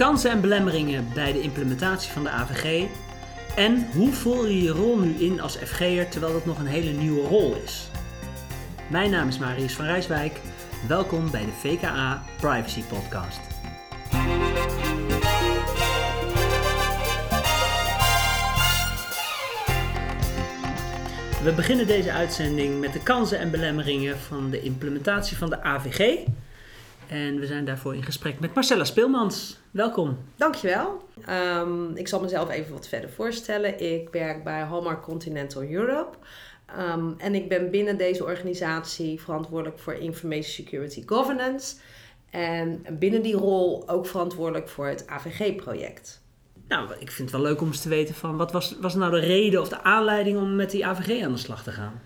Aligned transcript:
kansen 0.00 0.30
en 0.30 0.40
belemmeringen 0.40 1.08
bij 1.14 1.32
de 1.32 1.40
implementatie 1.40 2.12
van 2.12 2.22
de 2.22 2.28
AVG. 2.28 2.86
En 3.56 3.86
hoe 3.92 4.12
vul 4.12 4.46
je 4.46 4.62
je 4.62 4.70
rol 4.70 4.98
nu 4.98 5.10
in 5.10 5.40
als 5.40 5.56
FG'er 5.56 6.08
terwijl 6.08 6.32
dat 6.32 6.44
nog 6.44 6.58
een 6.58 6.66
hele 6.66 6.90
nieuwe 6.90 7.28
rol 7.28 7.54
is? 7.64 7.88
Mijn 8.90 9.10
naam 9.10 9.28
is 9.28 9.38
Marius 9.38 9.74
van 9.74 9.84
Rijswijk. 9.84 10.40
Welkom 10.88 11.30
bij 11.30 11.44
de 11.44 11.52
VKA 11.52 12.22
Privacy 12.36 12.82
Podcast. 12.82 13.40
We 21.42 21.52
beginnen 21.56 21.86
deze 21.86 22.12
uitzending 22.12 22.80
met 22.80 22.92
de 22.92 23.02
kansen 23.02 23.38
en 23.38 23.50
belemmeringen 23.50 24.18
van 24.18 24.50
de 24.50 24.60
implementatie 24.60 25.36
van 25.36 25.50
de 25.50 25.62
AVG. 25.62 26.18
En 27.10 27.40
we 27.40 27.46
zijn 27.46 27.64
daarvoor 27.64 27.94
in 27.94 28.02
gesprek 28.02 28.40
met 28.40 28.54
Marcella 28.54 28.84
Speelmans. 28.84 29.58
Welkom. 29.70 30.18
Dankjewel. 30.36 31.08
Um, 31.28 31.96
ik 31.96 32.08
zal 32.08 32.20
mezelf 32.20 32.50
even 32.50 32.72
wat 32.72 32.88
verder 32.88 33.10
voorstellen. 33.10 33.80
Ik 33.80 34.08
werk 34.08 34.44
bij 34.44 34.60
Hallmark 34.60 35.02
Continental 35.02 35.62
Europe. 35.62 36.16
Um, 36.78 37.14
en 37.18 37.34
ik 37.34 37.48
ben 37.48 37.70
binnen 37.70 37.96
deze 37.96 38.24
organisatie 38.24 39.20
verantwoordelijk 39.20 39.78
voor 39.78 39.92
Information 39.92 40.52
Security 40.52 41.02
Governance. 41.06 41.76
En 42.30 42.84
binnen 42.98 43.22
die 43.22 43.36
rol 43.36 43.88
ook 43.88 44.06
verantwoordelijk 44.06 44.68
voor 44.68 44.86
het 44.86 45.06
AVG-project. 45.06 46.22
Nou, 46.68 46.90
ik 46.98 47.10
vind 47.10 47.30
het 47.30 47.40
wel 47.40 47.50
leuk 47.50 47.60
om 47.60 47.66
eens 47.66 47.82
te 47.82 47.88
weten 47.88 48.14
van 48.14 48.36
wat 48.36 48.52
was, 48.52 48.76
was 48.80 48.94
nou 48.94 49.10
de 49.10 49.26
reden 49.26 49.60
of 49.60 49.68
de 49.68 49.82
aanleiding 49.82 50.38
om 50.38 50.56
met 50.56 50.70
die 50.70 50.86
AVG 50.86 51.24
aan 51.24 51.32
de 51.32 51.38
slag 51.38 51.62
te 51.62 51.70
gaan? 51.70 52.00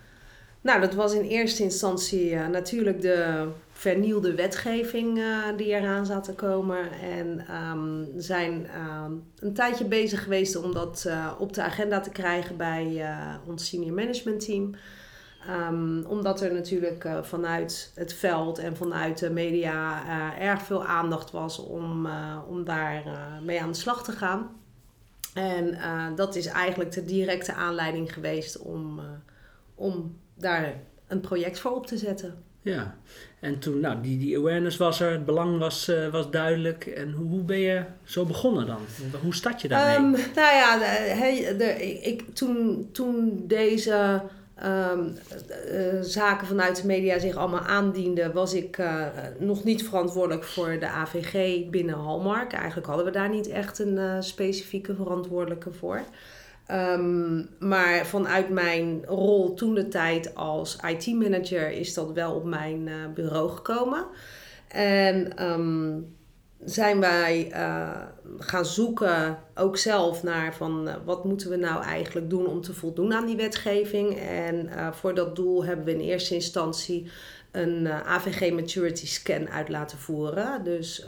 Nou, 0.64 0.80
dat 0.80 0.94
was 0.94 1.14
in 1.14 1.22
eerste 1.22 1.62
instantie 1.62 2.30
uh, 2.30 2.46
natuurlijk 2.46 3.00
de 3.00 3.48
vernielde 3.72 4.34
wetgeving 4.34 5.18
uh, 5.18 5.44
die 5.56 5.66
eraan 5.66 6.06
zat 6.06 6.24
te 6.24 6.34
komen. 6.34 6.92
En 6.92 7.54
um, 7.54 8.08
zijn 8.16 8.66
um, 8.80 9.24
een 9.38 9.54
tijdje 9.54 9.84
bezig 9.84 10.22
geweest 10.22 10.56
om 10.56 10.72
dat 10.72 11.04
uh, 11.06 11.32
op 11.38 11.52
de 11.52 11.62
agenda 11.62 12.00
te 12.00 12.10
krijgen 12.10 12.56
bij 12.56 13.06
ons 13.46 13.68
senior 13.68 13.94
management 13.94 14.44
team. 14.44 14.74
Um, 15.70 16.04
omdat 16.06 16.40
er 16.40 16.52
natuurlijk 16.52 17.08
vanuit 17.22 17.92
het 17.94 18.12
veld 18.12 18.58
en 18.58 18.76
vanuit 18.76 19.18
de 19.18 19.30
media 19.30 20.02
erg 20.38 20.62
veel 20.62 20.84
aandacht 20.84 21.30
was 21.30 21.58
om, 21.58 22.08
om 22.48 22.64
daar 22.64 23.02
mee 23.42 23.62
aan 23.62 23.72
de 23.72 23.78
slag 23.78 24.04
te 24.04 24.12
gaan. 24.12 24.50
En 25.34 25.78
dat 26.14 26.36
is 26.36 26.46
eigenlijk 26.46 26.92
de 26.92 27.04
directe 27.04 27.52
aanleiding 27.52 28.12
geweest 28.12 28.58
om, 28.58 29.00
om 29.74 30.16
daar 30.34 30.74
een 31.06 31.20
project 31.20 31.58
voor 31.58 31.74
op 31.74 31.86
te 31.86 31.96
zetten. 31.96 32.34
Ja, 32.64 32.94
en 33.40 33.58
toen, 33.58 33.80
nou, 33.80 34.00
die, 34.00 34.18
die 34.18 34.38
awareness 34.38 34.76
was 34.76 35.00
er, 35.00 35.10
het 35.10 35.24
belang 35.24 35.58
was, 35.58 35.88
uh, 35.88 36.08
was 36.08 36.30
duidelijk. 36.30 36.86
En 36.86 37.12
hoe, 37.12 37.28
hoe 37.28 37.42
ben 37.42 37.58
je 37.58 37.82
zo 38.04 38.24
begonnen 38.24 38.66
dan? 38.66 38.80
Hoe 39.22 39.34
start 39.34 39.62
je 39.62 39.68
daarmee? 39.68 39.96
Um, 39.96 40.10
nou 40.10 40.54
ja, 40.54 40.78
de, 40.78 40.84
he, 40.84 41.56
de, 41.56 41.98
ik, 42.02 42.34
toen, 42.34 42.88
toen 42.92 43.44
deze 43.46 44.22
um, 44.64 45.16
uh, 45.72 46.00
zaken 46.00 46.46
vanuit 46.46 46.80
de 46.80 46.86
media 46.86 47.18
zich 47.18 47.36
allemaal 47.36 47.60
aandienden, 47.60 48.32
was 48.32 48.54
ik 48.54 48.78
uh, 48.78 49.06
nog 49.38 49.64
niet 49.64 49.88
verantwoordelijk 49.88 50.44
voor 50.44 50.78
de 50.78 50.88
AVG 50.88 51.68
binnen 51.70 51.98
Hallmark. 51.98 52.52
Eigenlijk 52.52 52.86
hadden 52.86 53.04
we 53.04 53.12
daar 53.12 53.30
niet 53.30 53.48
echt 53.48 53.78
een 53.78 54.22
specifieke 54.22 54.94
verantwoordelijke 54.94 55.72
voor. 55.72 56.02
Um, 56.70 57.48
maar 57.58 58.06
vanuit 58.06 58.48
mijn 58.48 59.04
rol 59.06 59.54
toen 59.54 59.74
de 59.74 59.88
tijd 59.88 60.34
als 60.34 60.78
IT-manager 60.88 61.70
is 61.70 61.94
dat 61.94 62.12
wel 62.12 62.34
op 62.34 62.44
mijn 62.44 62.86
uh, 62.86 62.94
bureau 63.14 63.50
gekomen. 63.50 64.06
En 64.68 65.44
um, 65.52 66.16
zijn 66.64 67.00
wij 67.00 67.50
uh, 67.52 67.90
gaan 68.38 68.64
zoeken, 68.64 69.38
ook 69.54 69.76
zelf, 69.76 70.22
naar 70.22 70.54
van 70.54 70.88
uh, 70.88 70.94
wat 71.04 71.24
moeten 71.24 71.50
we 71.50 71.56
nou 71.56 71.82
eigenlijk 71.82 72.30
doen 72.30 72.46
om 72.46 72.60
te 72.60 72.74
voldoen 72.74 73.12
aan 73.12 73.26
die 73.26 73.36
wetgeving. 73.36 74.18
En 74.18 74.70
voor 74.94 75.14
dat 75.14 75.36
doel 75.36 75.64
hebben 75.64 75.84
we 75.84 75.92
in 75.92 76.00
eerste 76.00 76.34
instantie 76.34 77.10
een 77.54 77.88
AVG 77.88 78.52
Maturity 78.52 79.06
Scan 79.06 79.48
uit 79.48 79.68
laten 79.68 79.98
voeren. 79.98 80.64
Dus 80.64 81.06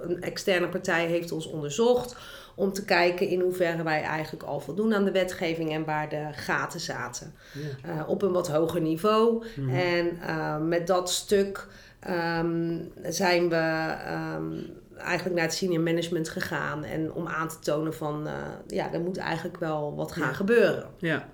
een 0.00 0.22
externe 0.22 0.68
partij 0.68 1.06
heeft 1.06 1.32
ons 1.32 1.46
onderzocht 1.46 2.16
om 2.54 2.72
te 2.72 2.84
kijken 2.84 3.28
in 3.28 3.40
hoeverre 3.40 3.82
wij 3.82 4.02
eigenlijk 4.02 4.42
al 4.42 4.60
voldoen 4.60 4.94
aan 4.94 5.04
de 5.04 5.10
wetgeving 5.10 5.72
en 5.72 5.84
waar 5.84 6.08
de 6.08 6.28
gaten 6.32 6.80
zaten. 6.80 7.34
Ja. 7.82 7.94
Uh, 7.94 8.08
op 8.08 8.22
een 8.22 8.32
wat 8.32 8.48
hoger 8.48 8.80
niveau. 8.80 9.44
Mm 9.56 9.68
-hmm. 9.68 9.76
En 9.76 10.18
uh, 10.20 10.58
met 10.58 10.86
dat 10.86 11.10
stuk 11.10 11.66
um, 12.08 12.92
zijn 13.02 13.48
we 13.48 13.94
um, 14.36 14.80
eigenlijk 14.98 15.36
naar 15.36 15.44
het 15.44 15.54
senior 15.54 15.82
management 15.82 16.28
gegaan. 16.28 16.84
En 16.84 17.12
om 17.12 17.26
aan 17.26 17.48
te 17.48 17.58
tonen 17.58 17.94
van, 17.94 18.26
uh, 18.26 18.32
ja, 18.66 18.92
er 18.92 19.00
moet 19.00 19.16
eigenlijk 19.16 19.58
wel 19.58 19.94
wat 19.96 20.12
gaan 20.12 20.28
ja. 20.28 20.32
gebeuren. 20.32 20.86
Ja. 20.98 21.28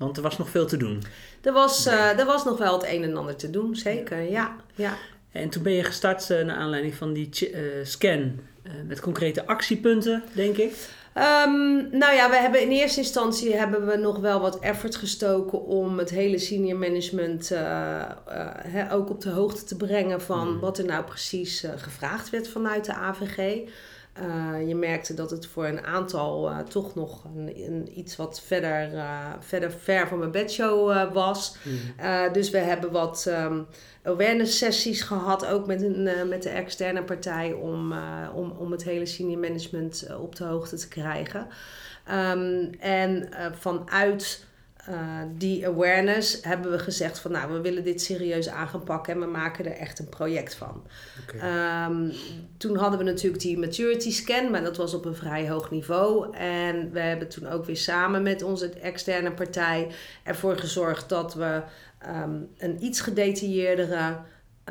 Want 0.00 0.16
er 0.16 0.22
was 0.22 0.38
nog 0.38 0.48
veel 0.48 0.66
te 0.66 0.76
doen. 0.76 1.02
Er 1.42 1.52
was, 1.52 1.86
er 1.86 2.24
was 2.24 2.44
nog 2.44 2.58
wel 2.58 2.72
het 2.72 2.88
een 2.88 3.02
en 3.02 3.16
ander 3.16 3.36
te 3.36 3.50
doen, 3.50 3.76
zeker. 3.76 4.30
Ja. 4.30 4.56
ja. 4.74 4.96
En 5.32 5.48
toen 5.48 5.62
ben 5.62 5.72
je 5.72 5.84
gestart 5.84 6.28
naar 6.28 6.56
aanleiding 6.56 6.94
van 6.94 7.12
die 7.12 7.28
scan 7.82 8.40
uh, 8.62 8.72
met 8.86 9.00
concrete 9.00 9.46
actiepunten, 9.46 10.22
denk 10.32 10.56
ik? 10.56 10.72
Um, 11.14 11.88
nou 11.98 12.14
ja, 12.14 12.30
we 12.30 12.36
hebben 12.36 12.62
in 12.62 12.70
eerste 12.70 13.00
instantie 13.00 13.56
hebben 13.56 13.86
we 13.86 13.96
nog 13.96 14.18
wel 14.18 14.40
wat 14.40 14.58
effort 14.58 14.96
gestoken 14.96 15.64
om 15.64 15.98
het 15.98 16.10
hele 16.10 16.38
senior 16.38 16.78
management 16.78 17.50
uh, 17.52 18.02
uh, 18.74 18.94
ook 18.94 19.10
op 19.10 19.20
de 19.20 19.30
hoogte 19.30 19.64
te 19.64 19.76
brengen 19.76 20.20
van 20.20 20.52
mm. 20.52 20.60
wat 20.60 20.78
er 20.78 20.84
nou 20.84 21.04
precies 21.04 21.64
gevraagd 21.76 22.30
werd 22.30 22.48
vanuit 22.48 22.84
de 22.84 22.94
AVG. 22.94 23.68
Uh, 24.18 24.68
je 24.68 24.74
merkte 24.74 25.14
dat 25.14 25.30
het 25.30 25.46
voor 25.46 25.66
een 25.66 25.84
aantal 25.84 26.50
uh, 26.50 26.58
toch 26.58 26.94
nog 26.94 27.24
een, 27.24 27.52
een, 27.56 27.98
iets 27.98 28.16
wat 28.16 28.40
verder, 28.40 28.92
uh, 28.92 29.32
verder 29.40 29.70
ver 29.70 30.08
van 30.08 30.18
mijn 30.18 30.30
bedshow 30.30 31.12
was. 31.12 31.56
Mm. 31.62 32.32
dus 32.32 32.50
we 32.50 32.58
hebben 32.58 32.92
wat 32.92 33.26
um, 33.28 33.66
awareness 34.02 34.58
sessies 34.58 35.02
gehad, 35.02 35.46
ook 35.46 35.66
met, 35.66 35.82
een, 35.82 36.28
met 36.28 36.42
de 36.42 36.48
externe 36.48 37.02
partij, 37.02 37.52
om, 37.52 37.94
om, 38.34 38.50
om 38.50 38.70
het 38.70 38.84
hele 38.84 39.06
senior 39.06 39.38
management 39.40 40.06
op 40.20 40.36
de 40.36 40.44
hoogte 40.44 40.76
te 40.76 40.88
krijgen. 40.88 41.46
Um, 42.32 42.70
en 42.80 43.28
vanuit 43.58 44.46
uh, 44.88 45.22
die 45.36 45.66
awareness 45.66 46.38
hebben 46.42 46.70
we 46.70 46.78
gezegd 46.78 47.18
van 47.18 47.32
nou, 47.32 47.52
we 47.52 47.60
willen 47.60 47.84
dit 47.84 48.02
serieus 48.02 48.48
aan 48.48 48.68
gaan 48.68 48.84
pakken 48.84 49.14
en 49.14 49.20
we 49.20 49.26
maken 49.26 49.64
er 49.64 49.76
echt 49.76 49.98
een 49.98 50.08
project 50.08 50.54
van. 50.54 50.86
Okay. 51.22 51.86
Um, 51.86 52.12
toen 52.56 52.76
hadden 52.76 52.98
we 52.98 53.04
natuurlijk 53.04 53.42
die 53.42 53.58
maturity 53.58 54.12
scan, 54.12 54.50
maar 54.50 54.62
dat 54.62 54.76
was 54.76 54.94
op 54.94 55.04
een 55.04 55.14
vrij 55.14 55.48
hoog 55.48 55.70
niveau. 55.70 56.36
En 56.36 56.92
we 56.92 57.00
hebben 57.00 57.28
toen 57.28 57.48
ook 57.48 57.64
weer 57.64 57.76
samen 57.76 58.22
met 58.22 58.42
onze 58.42 58.70
externe 58.70 59.32
partij 59.32 59.88
ervoor 60.24 60.56
gezorgd 60.56 61.08
dat 61.08 61.34
we 61.34 61.62
um, 62.06 62.48
een 62.58 62.84
iets 62.84 63.00
gedetailleerdere. 63.00 64.16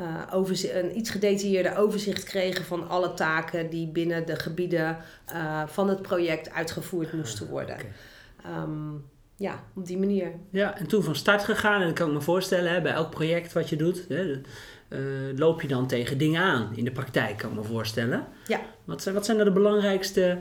Uh, 0.00 0.22
overzicht, 0.32 0.74
een 0.74 0.96
iets 0.96 1.10
gedetailleerder 1.10 1.76
overzicht 1.76 2.24
kregen 2.24 2.64
van 2.64 2.88
alle 2.88 3.14
taken 3.14 3.70
die 3.70 3.88
binnen 3.88 4.26
de 4.26 4.36
gebieden 4.36 4.96
uh, 5.32 5.62
van 5.66 5.88
het 5.88 6.02
project 6.02 6.50
uitgevoerd 6.52 7.12
moesten 7.12 7.48
worden. 7.48 7.74
Okay. 7.74 8.62
Um, 8.62 9.04
ja, 9.40 9.64
op 9.74 9.86
die 9.86 9.98
manier. 9.98 10.32
Ja, 10.50 10.78
en 10.78 10.86
toen 10.86 11.02
van 11.02 11.14
start 11.14 11.44
gegaan. 11.44 11.80
En 11.80 11.86
dan 11.86 11.94
kan 11.94 12.06
ik 12.06 12.12
me 12.12 12.20
voorstellen, 12.20 12.72
hè, 12.72 12.80
bij 12.80 12.92
elk 12.92 13.10
project 13.10 13.52
wat 13.52 13.68
je 13.68 13.76
doet, 13.76 14.04
hè, 14.08 14.40
uh, 14.88 15.38
loop 15.38 15.62
je 15.62 15.68
dan 15.68 15.86
tegen 15.86 16.18
dingen 16.18 16.42
aan 16.42 16.70
in 16.74 16.84
de 16.84 16.90
praktijk, 16.90 17.36
kan 17.36 17.50
ik 17.50 17.56
me 17.56 17.64
voorstellen. 17.64 18.26
Ja. 18.46 18.60
Wat 18.84 19.02
zijn, 19.02 19.14
wat 19.14 19.24
zijn 19.24 19.38
de 19.38 19.52
belangrijkste 19.52 20.38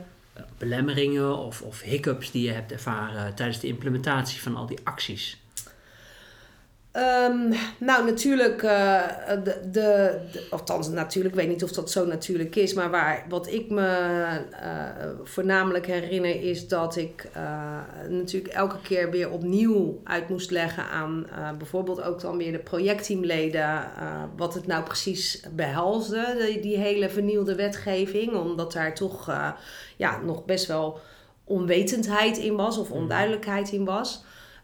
belemmeringen 0.57 1.37
of, 1.37 1.61
of 1.61 1.81
hiccups 1.81 2.31
die 2.31 2.45
je 2.45 2.51
hebt 2.51 2.71
ervaren 2.71 3.35
tijdens 3.35 3.59
de 3.59 3.67
implementatie 3.67 4.41
van 4.41 4.55
al 4.55 4.65
die 4.65 4.79
acties? 4.83 5.41
Um, 6.93 7.53
nou, 7.79 8.05
natuurlijk, 8.05 8.63
uh, 8.63 9.03
de, 9.43 9.59
de, 9.71 10.19
de, 10.31 10.47
althans 10.49 10.87
natuurlijk, 10.87 11.35
ik 11.35 11.41
weet 11.41 11.49
niet 11.49 11.63
of 11.63 11.71
dat 11.71 11.91
zo 11.91 12.05
natuurlijk 12.05 12.55
is, 12.55 12.73
maar 12.73 12.89
waar, 12.89 13.25
wat 13.27 13.51
ik 13.51 13.69
me 13.69 14.27
uh, 14.51 15.09
voornamelijk 15.23 15.85
herinner 15.85 16.43
is 16.43 16.67
dat 16.67 16.95
ik 16.95 17.29
uh, 17.37 17.77
natuurlijk 18.09 18.53
elke 18.53 18.81
keer 18.81 19.11
weer 19.11 19.31
opnieuw 19.31 20.01
uit 20.03 20.29
moest 20.29 20.51
leggen 20.51 20.83
aan 20.83 21.27
bijvoorbeeld 21.57 22.01
ook 22.01 22.21
dan 22.21 22.37
weer 22.37 22.51
de 22.51 22.59
projectteamleden, 22.59 23.91
wat 24.35 24.53
het 24.53 24.67
nou 24.67 24.83
precies 24.83 25.43
behelsde, 25.51 26.35
die, 26.45 26.59
die 26.59 26.77
hele 26.77 27.09
vernieuwde 27.09 27.55
wetgeving, 27.55 28.33
omdat 28.33 28.73
daar 28.73 28.95
toch 28.95 29.31
ja, 29.95 30.21
nog 30.21 30.45
best 30.45 30.65
wel 30.65 30.99
onwetendheid 31.43 32.37
in 32.37 32.55
was 32.55 32.77
of 32.77 32.89
mhm. 32.89 32.97
onduidelijkheid 32.97 33.71
in 33.71 33.85
was. 33.85 34.23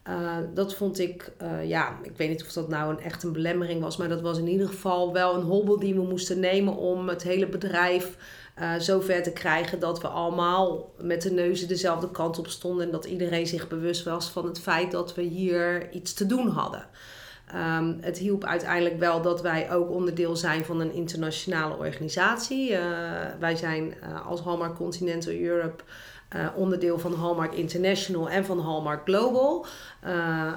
Uh, 0.09 0.37
dat 0.53 0.75
vond 0.75 0.99
ik, 0.99 1.31
uh, 1.41 1.67
ja, 1.69 1.99
ik 2.03 2.17
weet 2.17 2.29
niet 2.29 2.43
of 2.43 2.51
dat 2.51 2.69
nou 2.69 2.91
een, 2.91 2.99
echt 2.99 3.23
een 3.23 3.33
belemmering 3.33 3.81
was, 3.81 3.97
maar 3.97 4.09
dat 4.09 4.21
was 4.21 4.37
in 4.37 4.47
ieder 4.47 4.67
geval 4.67 5.13
wel 5.13 5.35
een 5.35 5.41
hobbel 5.41 5.79
die 5.79 5.93
we 5.93 6.01
moesten 6.01 6.39
nemen 6.39 6.75
om 6.75 7.09
het 7.09 7.23
hele 7.23 7.47
bedrijf 7.47 8.17
uh, 8.59 8.73
zover 8.77 9.23
te 9.23 9.31
krijgen 9.31 9.79
dat 9.79 10.01
we 10.01 10.07
allemaal 10.07 10.91
met 10.97 11.21
de 11.21 11.31
neuzen 11.31 11.67
dezelfde 11.67 12.11
kant 12.11 12.39
op 12.39 12.47
stonden 12.47 12.85
en 12.85 12.91
dat 12.91 13.05
iedereen 13.05 13.47
zich 13.47 13.67
bewust 13.67 14.03
was 14.03 14.29
van 14.29 14.45
het 14.45 14.59
feit 14.59 14.91
dat 14.91 15.15
we 15.15 15.21
hier 15.21 15.91
iets 15.91 16.13
te 16.13 16.25
doen 16.25 16.47
hadden. 16.47 16.85
Ehm, 17.47 17.93
het 18.01 18.17
hielp 18.17 18.43
uiteindelijk 18.43 18.99
wel 18.99 19.21
dat 19.21 19.41
wij 19.41 19.71
ook 19.71 19.89
onderdeel 19.89 20.35
zijn 20.35 20.65
van 20.65 20.79
een 20.79 20.93
internationale 20.93 21.77
organisatie. 21.77 22.77
Wij 23.39 23.55
zijn 23.55 23.93
als 24.27 24.41
Hallmark 24.41 24.75
Continental 24.75 25.33
Europe 25.33 25.83
uh, 26.35 26.47
onderdeel 26.55 26.99
van 26.99 27.13
Hallmark 27.13 27.53
International 27.53 28.29
en 28.29 28.45
van 28.45 28.59
Hallmark 28.59 29.01
Global, 29.05 29.65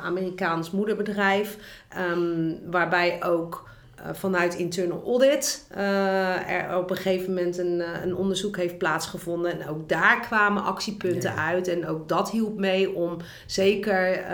Amerikaans 0.03 0.71
moederbedrijf, 0.71 1.59
um, 1.99 2.61
waarbij 2.71 3.25
ook 3.25 3.63
eh, 3.65 3.78
vanuit 4.13 4.55
internal 4.55 5.03
audit 5.05 5.67
uh, 5.77 6.51
er 6.51 6.77
op 6.79 6.91
een 6.91 6.97
gegeven 6.97 7.35
moment 7.35 7.59
een, 7.59 7.79
uh, 7.79 7.87
een 8.03 8.17
onderzoek 8.17 8.57
heeft 8.57 8.79
plaatsgevonden. 8.79 9.61
En 9.61 9.69
ook 9.69 9.89
daar 9.89 10.21
kwamen 10.21 10.63
actiepunten 10.63 11.37
uit. 11.37 11.69
En 11.69 11.87
ook 11.87 12.09
dat 12.09 12.31
hielp 12.31 12.59
mee 12.59 12.95
om 12.95 13.17
zeker 13.47 14.25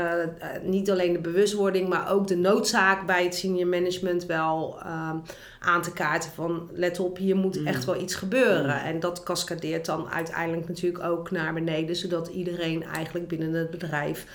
niet 0.62 0.90
alleen 0.90 1.12
de 1.12 1.18
bewustwording, 1.18 1.88
maar 1.88 2.10
ook 2.10 2.26
de 2.26 2.36
noodzaak 2.36 3.06
bij 3.06 3.24
het 3.24 3.34
senior 3.34 3.68
management 3.68 4.26
wel 4.26 4.78
ehm, 4.82 5.16
aan 5.60 5.82
te 5.82 5.92
kaarten 5.92 6.30
van 6.30 6.68
let 6.72 7.00
op, 7.00 7.16
hier 7.16 7.36
moet 7.36 7.60
mm. 7.60 7.66
echt 7.66 7.84
wel 7.84 8.00
iets 8.00 8.14
gebeuren. 8.14 8.80
Mm. 8.80 8.86
En 8.86 9.00
dat 9.00 9.22
cascadeert 9.22 9.86
dan 9.86 10.10
uiteindelijk 10.10 10.68
natuurlijk 10.68 11.04
ook 11.04 11.30
naar 11.30 11.54
beneden, 11.54 11.96
zodat 11.96 12.28
iedereen 12.28 12.84
eigenlijk 12.84 13.28
binnen 13.28 13.52
het 13.52 13.70
bedrijf. 13.70 14.26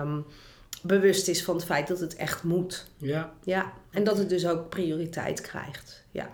Um, 0.00 0.24
bewust 0.86 1.28
is 1.28 1.44
van 1.44 1.54
het 1.54 1.64
feit 1.64 1.88
dat 1.88 2.00
het 2.00 2.16
echt 2.16 2.42
moet. 2.42 2.86
Ja. 2.96 3.32
ja. 3.44 3.72
En 3.90 4.04
dat 4.04 4.18
het 4.18 4.28
dus 4.28 4.46
ook 4.46 4.68
prioriteit 4.68 5.40
krijgt. 5.40 6.04
Ja. 6.10 6.30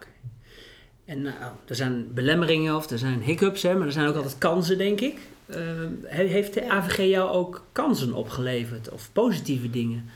En 1.04 1.22
nou, 1.22 1.52
er 1.66 1.74
zijn 1.74 2.14
belemmeringen 2.14 2.76
of 2.76 2.90
er 2.90 2.98
zijn 2.98 3.22
hiccups, 3.22 3.62
hè, 3.62 3.74
maar 3.74 3.86
er 3.86 3.92
zijn 3.92 4.08
ook 4.08 4.16
altijd 4.16 4.38
kansen, 4.38 4.78
denk 4.78 5.00
ik. 5.00 5.18
Uh, 5.46 5.56
heeft 6.04 6.54
de 6.54 6.70
AVG 6.70 6.96
jou 6.96 7.30
ook 7.30 7.64
kansen 7.72 8.12
opgeleverd 8.12 8.90
of 8.90 9.10
positieve 9.12 9.70
dingen? 9.70 10.10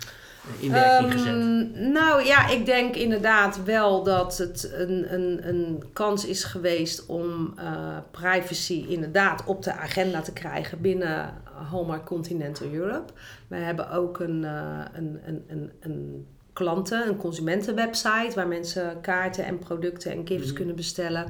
in 0.58 0.70
werking 0.70 1.12
gezet? 1.12 1.34
Um, 1.34 1.70
nou 1.92 2.24
ja, 2.24 2.48
ik 2.48 2.66
denk 2.66 2.94
inderdaad 2.94 3.64
wel 3.64 4.02
dat 4.02 4.38
het 4.38 4.70
een, 4.74 5.14
een, 5.14 5.48
een 5.48 5.82
kans 5.92 6.26
is 6.26 6.44
geweest 6.44 7.06
om 7.06 7.54
uh, 7.58 7.96
privacy 8.10 8.84
inderdaad 8.88 9.44
op 9.44 9.62
de 9.62 9.72
agenda 9.72 10.20
te 10.20 10.32
krijgen 10.32 10.80
binnen 10.80 11.34
Hallmark 11.70 12.04
Continental 12.04 12.66
Europe. 12.72 13.12
We 13.48 13.56
hebben 13.56 13.90
ook 13.90 14.20
een, 14.20 14.42
uh, 14.42 14.84
een, 14.92 15.20
een, 15.26 15.44
een, 15.48 15.70
een 15.80 16.26
klanten, 16.52 17.08
een 17.08 17.16
consumentenwebsite 17.16 18.32
waar 18.34 18.48
mensen 18.48 19.00
kaarten 19.00 19.44
en 19.44 19.58
producten 19.58 20.12
en 20.12 20.26
gifts 20.26 20.48
mm 20.48 20.56
kunnen 20.56 20.76
bestellen. 20.76 21.26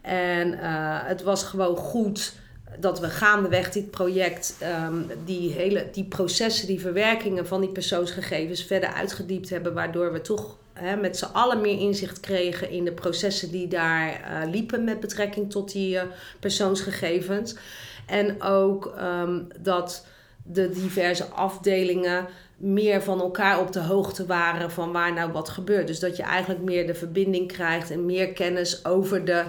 En 0.00 0.52
uh, 0.52 0.58
het 1.02 1.22
was 1.22 1.42
gewoon 1.42 1.76
goed 1.76 2.34
dat 2.78 3.00
we 3.00 3.08
gaandeweg 3.08 3.70
dit 3.70 3.90
project, 3.90 4.56
um, 4.86 5.06
die, 5.24 5.52
hele, 5.52 5.88
die 5.92 6.04
processen, 6.04 6.66
die 6.66 6.80
verwerkingen 6.80 7.46
van 7.46 7.60
die 7.60 7.70
persoonsgegevens 7.70 8.62
verder 8.64 8.92
uitgediept 8.92 9.50
hebben, 9.50 9.74
waardoor 9.74 10.12
we 10.12 10.20
toch 10.20 10.56
hè, 10.72 10.96
met 10.96 11.16
z'n 11.16 11.32
allen 11.32 11.60
meer 11.60 11.78
inzicht 11.78 12.20
kregen 12.20 12.70
in 12.70 12.84
de 12.84 12.92
processen 12.92 13.50
die 13.50 13.68
daar 13.68 14.08
uh, 14.08 14.50
liepen 14.50 14.84
met 14.84 15.00
betrekking 15.00 15.50
tot 15.50 15.72
die 15.72 15.94
uh, 15.94 16.02
persoonsgegevens. 16.40 17.56
En 18.06 18.42
ook 18.42 18.94
um, 19.00 19.48
dat 19.60 20.06
de 20.42 20.70
diverse 20.70 21.24
afdelingen 21.24 22.26
meer 22.56 23.02
van 23.02 23.20
elkaar 23.20 23.60
op 23.60 23.72
de 23.72 23.80
hoogte 23.80 24.26
waren 24.26 24.70
van 24.70 24.92
waar 24.92 25.12
nou 25.12 25.32
wat 25.32 25.48
gebeurt. 25.48 25.86
Dus 25.86 26.00
dat 26.00 26.16
je 26.16 26.22
eigenlijk 26.22 26.62
meer 26.62 26.86
de 26.86 26.94
verbinding 26.94 27.52
krijgt 27.52 27.90
en 27.90 28.06
meer 28.06 28.32
kennis 28.32 28.84
over 28.84 29.24
de 29.24 29.44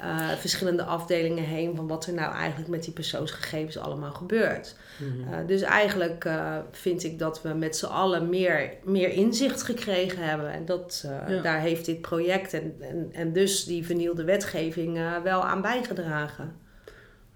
uh, 0.00 0.30
verschillende 0.30 0.82
afdelingen 0.82 1.44
heen 1.44 1.76
van 1.76 1.88
wat 1.88 2.06
er 2.06 2.12
nou 2.12 2.34
eigenlijk 2.34 2.70
met 2.70 2.84
die 2.84 2.92
persoonsgegevens 2.92 3.78
allemaal 3.78 4.12
gebeurt. 4.12 4.74
Mhm. 4.98 5.34
uh, 5.34 5.46
dus 5.46 5.62
eigenlijk 5.62 6.24
uh, 6.24 6.56
vind 6.70 7.04
ik 7.04 7.18
dat 7.18 7.42
we 7.42 7.48
met 7.48 7.76
z'n 7.76 7.86
allen 7.86 8.28
meer, 8.28 8.70
meer 8.84 9.10
inzicht 9.10 9.62
gekregen 9.62 10.22
hebben. 10.22 10.52
En 10.52 10.64
dat, 10.64 11.06
ja. 11.28 11.42
daar 11.42 11.60
heeft 11.60 11.84
dit 11.84 12.00
project 12.00 12.54
en, 12.54 12.74
en, 12.80 13.08
en 13.12 13.32
dus 13.32 13.64
die 13.64 13.86
vernielde 13.86 14.24
wetgeving 14.24 15.00
wel 15.22 15.44
aan 15.44 15.62
bijgedragen. 15.62 16.66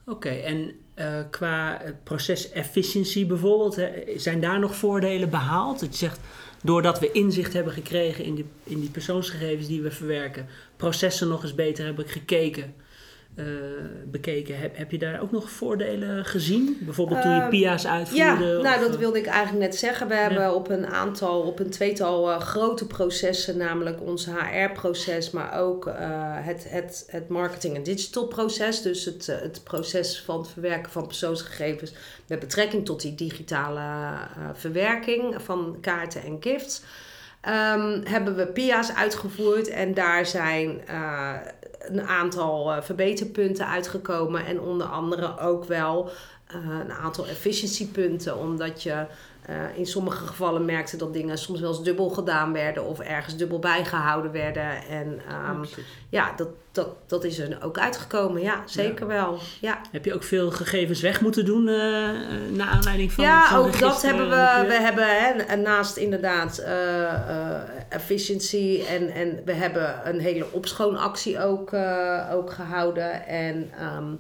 Oké, 0.06 0.28
en 0.28 0.75
qua 1.31 1.82
procesefficiëntie 2.02 3.26
bijvoorbeeld, 3.26 3.76
hè, 3.76 3.90
zijn 4.16 4.40
daar 4.40 4.58
nog 4.58 4.75
voordelen 4.75 5.31
behaald? 5.31 5.81
Je 5.81 5.87
zegt, 5.90 6.20
doordat 6.62 6.99
we 6.99 7.12
inzicht 7.12 7.52
hebben 7.52 7.72
gekregen 7.72 8.25
in 8.25 8.34
die, 8.34 8.46
in 8.64 8.81
die 8.81 8.90
persoonsgegevens 8.90 9.66
die 9.66 9.82
we 9.82 9.90
verwerken, 9.90 10.46
processen 10.76 11.28
nog 11.28 11.43
eens 11.43 11.54
beter 11.54 11.84
hebben 11.84 12.08
gekeken, 12.08 12.75
uh, 13.37 13.46
bekeken. 14.05 14.58
Heb, 14.58 14.76
heb 14.76 14.90
je 14.90 14.99
daar 14.99 15.20
ook 15.20 15.31
nog 15.31 15.50
voordelen 15.50 16.25
gezien? 16.25 16.79
Bijvoorbeeld 16.81 17.23
toen 17.23 17.34
je 17.34 17.40
ehm, 17.40 17.49
PIA's 17.49 17.87
uitvoerde? 17.87 18.44
Ja, 18.44 18.62
nou 18.62 18.81
dat 18.81 18.96
wilde 18.96 19.19
ik 19.19 19.26
eigenlijk 19.26 19.64
net 19.64 19.76
zeggen. 19.76 20.08
We 20.08 20.14
hebben 20.14 20.55
op 20.55 20.70
een 20.70 20.87
aantal, 20.87 21.40
op 21.40 21.58
een 21.58 21.70
tweetal 21.70 22.31
uh, 22.31 22.40
grote 22.40 22.87
processen, 22.87 23.56
namelijk 23.56 24.00
ons 24.00 24.26
HR-proces, 24.26 25.31
maar 25.31 25.61
ook 25.61 25.90
het, 26.43 26.67
het, 26.69 27.05
het 27.11 27.29
marketing- 27.29 27.76
en 27.76 27.82
digital 27.82 28.26
proces. 28.26 28.82
Dus 28.82 29.05
het, 29.05 29.26
het 29.26 29.61
proces 29.64 30.20
van 30.20 30.38
het 30.38 30.49
verwerken 30.49 30.93
van 30.93 31.06
persoonsgegevens 31.06 31.93
met 32.26 32.40
betrekking 32.40 32.84
tot 32.84 33.00
die 33.00 33.14
digitale 33.14 33.81
verwerking 34.55 35.43
van 35.43 35.76
kaarten 35.81 36.23
en 36.23 36.37
gifts. 36.40 36.82
Um, 37.48 38.02
hebben 38.04 38.36
we 38.36 38.46
PIA's 38.46 38.94
uitgevoerd 38.94 39.68
en 39.68 39.94
daar 39.94 40.26
zijn 40.26 40.80
uh, 40.90 41.34
een 41.78 42.02
aantal 42.02 42.76
uh, 42.76 42.82
verbeterpunten 42.82 43.66
uitgekomen. 43.66 44.46
En 44.46 44.60
onder 44.60 44.86
andere 44.86 45.38
ook 45.38 45.64
wel 45.64 46.10
uh, 46.54 46.78
een 46.80 46.92
aantal 46.92 47.26
efficiëntiepunten, 47.26 48.38
omdat 48.38 48.82
je 48.82 49.06
uh, 49.50 49.78
in 49.78 49.86
sommige 49.86 50.26
gevallen 50.26 50.64
merkte 50.64 50.96
dat 50.96 51.12
dingen 51.12 51.38
soms 51.38 51.60
wel 51.60 51.70
eens 51.70 51.82
dubbel 51.82 52.08
gedaan 52.08 52.52
werden 52.52 52.84
of 52.84 53.00
ergens 53.00 53.36
dubbel 53.36 53.58
bijgehouden 53.58 54.32
werden. 54.32 54.86
En 54.88 55.20
um, 55.50 55.64
ja, 56.08 56.32
dat, 56.36 56.48
dat, 56.72 56.88
dat 57.06 57.24
is 57.24 57.38
er 57.38 57.58
ook 57.62 57.78
uitgekomen. 57.78 58.42
Ja, 58.42 58.62
zeker 58.66 59.08
ja. 59.08 59.14
wel. 59.14 59.38
Ja. 59.60 59.80
Heb 59.90 60.04
je 60.04 60.14
ook 60.14 60.22
veel 60.22 60.50
gegevens 60.50 61.00
weg 61.00 61.20
moeten 61.20 61.44
doen 61.44 61.68
uh, 61.68 61.74
naar 62.50 62.68
aanleiding 62.68 63.12
van 63.12 63.24
Ja, 63.24 63.48
van 63.48 63.58
ook 63.58 63.78
dat 63.78 64.02
hebben 64.02 64.28
we. 64.28 64.64
We 64.66 64.80
hebben 64.80 65.06
hè, 65.06 65.56
naast 65.56 65.96
inderdaad 65.96 66.60
uh, 66.60 67.88
efficiency 67.88 68.82
en, 68.88 69.10
en 69.10 69.42
we 69.44 69.52
hebben 69.52 70.00
een 70.04 70.20
hele 70.20 70.46
opschoonactie 70.50 71.40
ook, 71.40 71.72
ook 72.32 72.52
gehouden. 72.52 73.26
En 73.26 73.70
um, 73.96 74.18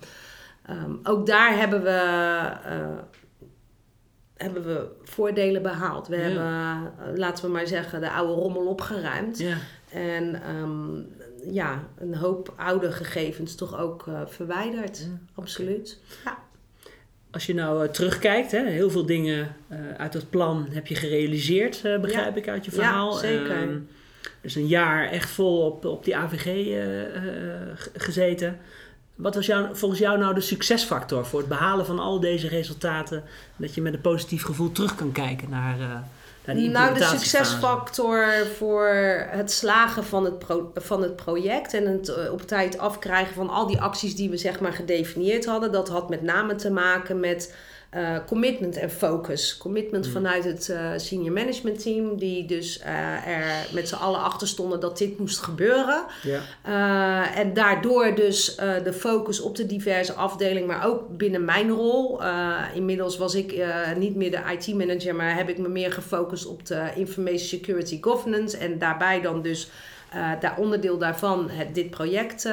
um, 0.70 1.00
ook 1.02 1.26
daar 1.26 1.56
hebben 1.56 1.82
we 1.82 2.00
hebben 4.42 4.64
we 4.64 4.86
voordelen 5.02 5.62
behaald. 5.62 6.08
We 6.08 6.16
ja. 6.16 6.22
hebben, 6.22 6.44
eh, 6.98 7.18
laten 7.18 7.44
we 7.44 7.50
maar 7.50 7.66
zeggen, 7.66 8.00
de 8.00 8.10
oude 8.10 8.32
rommel 8.32 8.66
opgeruimd. 8.66 9.38
Ja. 9.38 9.56
En 9.90 10.56
um, 10.56 11.06
ja, 11.50 11.88
een 11.98 12.14
hoop 12.14 12.52
oude 12.56 12.92
gegevens 12.92 13.54
toch 13.54 13.78
ook 13.78 14.06
uh, 14.06 14.20
verwijderd. 14.26 14.98
Ja, 14.98 15.18
Absoluut. 15.34 15.98
Ja. 16.24 16.38
Als 17.30 17.46
je 17.46 17.54
nou 17.54 17.84
uh, 17.84 17.90
terugkijkt, 17.90 18.50
hè, 18.50 18.66
heel 18.66 18.90
veel 18.90 19.06
dingen 19.06 19.56
uit 19.96 20.12
dat 20.12 20.30
plan 20.30 20.66
heb 20.70 20.86
je 20.86 20.94
gerealiseerd, 20.94 21.82
begrijp 22.00 22.36
ik 22.36 22.48
uit 22.48 22.64
je 22.64 22.70
verhaal. 22.70 23.12
Ja, 23.12 23.18
zeker. 23.18 23.62
Um, 23.62 23.88
dus 24.40 24.54
een 24.54 24.66
jaar 24.66 25.10
echt 25.10 25.30
vol 25.30 25.66
op, 25.66 25.84
op 25.84 26.04
die 26.04 26.16
AVG 26.16 26.76
gezeten. 27.96 28.58
Wat 29.14 29.34
was 29.34 29.46
jou, 29.46 29.66
volgens 29.72 30.00
jou 30.00 30.18
nou 30.18 30.34
de 30.34 30.40
succesfactor 30.40 31.26
voor 31.26 31.38
het 31.38 31.48
behalen 31.48 31.86
van 31.86 31.98
al 31.98 32.20
deze 32.20 32.48
resultaten? 32.48 33.24
Dat 33.56 33.74
je 33.74 33.82
met 33.82 33.94
een 33.94 34.00
positief 34.00 34.44
gevoel 34.44 34.72
terug 34.72 34.94
kan 34.94 35.12
kijken 35.12 35.50
naar, 35.50 35.78
uh, 35.78 35.86
naar 36.44 36.54
die 36.54 36.68
Nou, 36.68 36.94
de 36.94 37.04
succesfactor 37.04 38.46
voor 38.56 38.88
het 39.30 39.52
slagen 39.52 40.04
van 40.04 40.24
het, 40.24 40.38
pro, 40.38 40.72
van 40.74 41.02
het 41.02 41.16
project 41.16 41.74
en 41.74 41.86
het 41.86 42.08
uh, 42.08 42.32
op 42.32 42.42
tijd 42.42 42.78
afkrijgen 42.78 43.34
van 43.34 43.50
al 43.50 43.66
die 43.66 43.80
acties 43.80 44.16
die 44.16 44.30
we 44.30 44.36
zeg 44.36 44.60
maar 44.60 44.72
gedefinieerd 44.72 45.44
hadden, 45.44 45.72
dat 45.72 45.88
had 45.88 46.08
met 46.08 46.22
name 46.22 46.54
te 46.54 46.70
maken 46.70 47.20
met 47.20 47.54
uh, 47.96 48.16
commitment 48.26 48.76
en 48.76 48.90
focus. 48.90 49.56
Commitment 49.56 50.06
mm. 50.06 50.12
vanuit 50.12 50.44
het 50.44 50.68
uh, 50.68 50.90
senior 50.96 51.32
management 51.32 51.82
team, 51.82 52.16
die 52.16 52.46
dus 52.46 52.80
uh, 52.80 53.26
er 53.26 53.68
met 53.72 53.88
z'n 53.88 53.94
allen 53.94 54.20
achter 54.20 54.48
stonden 54.48 54.80
dat 54.80 54.98
dit 54.98 55.18
moest 55.18 55.38
gebeuren. 55.38 56.04
Ja. 56.22 57.34
en 57.34 57.54
daardoor 57.54 58.14
dus 58.14 58.56
de 58.84 58.92
focus 58.92 59.40
op 59.40 59.56
de 59.56 59.66
diverse 59.66 60.12
afdelingen, 60.12 60.68
maar 60.68 60.86
ook 60.86 61.16
binnen 61.16 61.44
mijn 61.44 61.70
rol. 61.70 62.20
inmiddels 62.74 63.16
was 63.16 63.34
ik 63.34 63.62
niet 63.96 64.14
meer 64.14 64.30
de 64.30 64.40
IT-manager, 64.58 65.14
maar 65.14 65.36
heb 65.36 65.48
ik 65.48 65.58
me 65.58 65.68
meer 65.68 65.92
gefocust 65.92 66.46
op 66.46 66.66
de 66.66 66.90
information 66.94 67.48
security 67.48 67.98
governance. 68.00 68.56
En 68.56 68.78
daarbij 68.78 69.20
dan 69.20 69.42
dus 69.42 69.68
daar 70.40 70.58
onderdeel 70.58 70.98
daarvan 70.98 71.50
het, 71.50 71.74
dit 71.74 71.90
project 71.90 72.46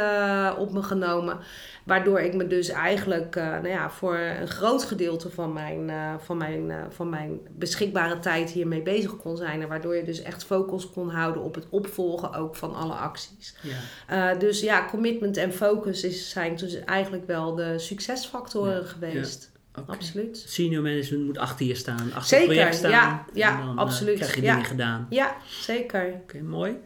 op 0.58 0.72
me 0.72 0.84
genomen. 0.84 1.38
Waardoor 1.90 2.20
ik 2.20 2.34
me 2.34 2.48
dus 2.48 2.70
eigenlijk 2.70 3.36
uh, 3.36 3.44
nou 3.44 3.68
ja, 3.68 3.90
voor 3.90 4.18
een 4.18 4.48
groot 4.48 4.84
gedeelte 4.84 5.30
van 5.30 5.54
mijn, 5.54 5.90
uh, 5.90 6.14
van, 6.20 6.38
mijn, 6.38 6.70
uh, 6.70 6.76
van 6.90 7.10
mijn 7.10 7.40
beschikbare 7.52 8.20
tijd 8.20 8.52
hiermee 8.52 8.82
bezig 8.82 9.18
kon 9.18 9.38
zijn. 9.38 9.62
En 9.62 9.68
waardoor 9.68 9.96
je 9.96 10.04
dus 10.04 10.22
echt 10.22 10.44
focus 10.44 10.90
kon 10.90 11.10
houden 11.10 11.44
op 11.44 11.56
het 11.56 11.66
opvolgen 11.70 12.34
ook 12.34 12.56
van 12.56 12.76
alle 12.76 12.94
acties. 12.94 13.56
Ja. 14.08 14.36
dus 14.36 14.60
ja, 14.60 14.86
commitment 14.90 15.38
en 15.38 15.54
focus 15.54 16.04
is, 16.04 16.30
zijn 16.30 16.56
dus 16.56 16.80
eigenlijk 16.80 17.28
wel 17.28 17.56
de 17.56 17.80
succesfactoren 17.80 18.82
ja. 18.82 18.88
geweest. 18.88 19.52
Absoluut. 19.88 20.44
Senior 20.48 20.84
management 20.84 21.26
moet 21.26 21.38
achter 21.38 21.66
je 21.66 21.76
staan, 21.76 22.14
achter 22.14 22.38
zeker, 22.38 22.48
het 22.48 22.56
project 22.56 22.76
staan. 22.76 22.92
ja, 22.92 23.26
ja 23.34 23.60
en 23.60 23.66
dan, 23.66 23.78
absoluut. 23.78 24.16
krijg 24.16 24.36
je 24.36 24.42
ja. 24.42 24.52
dingen 24.52 24.66
gedaan. 24.66 25.08
Ja, 25.10 25.36
zeker. 25.48 26.14
Oké, 26.24 26.42
mooi. 26.42 26.78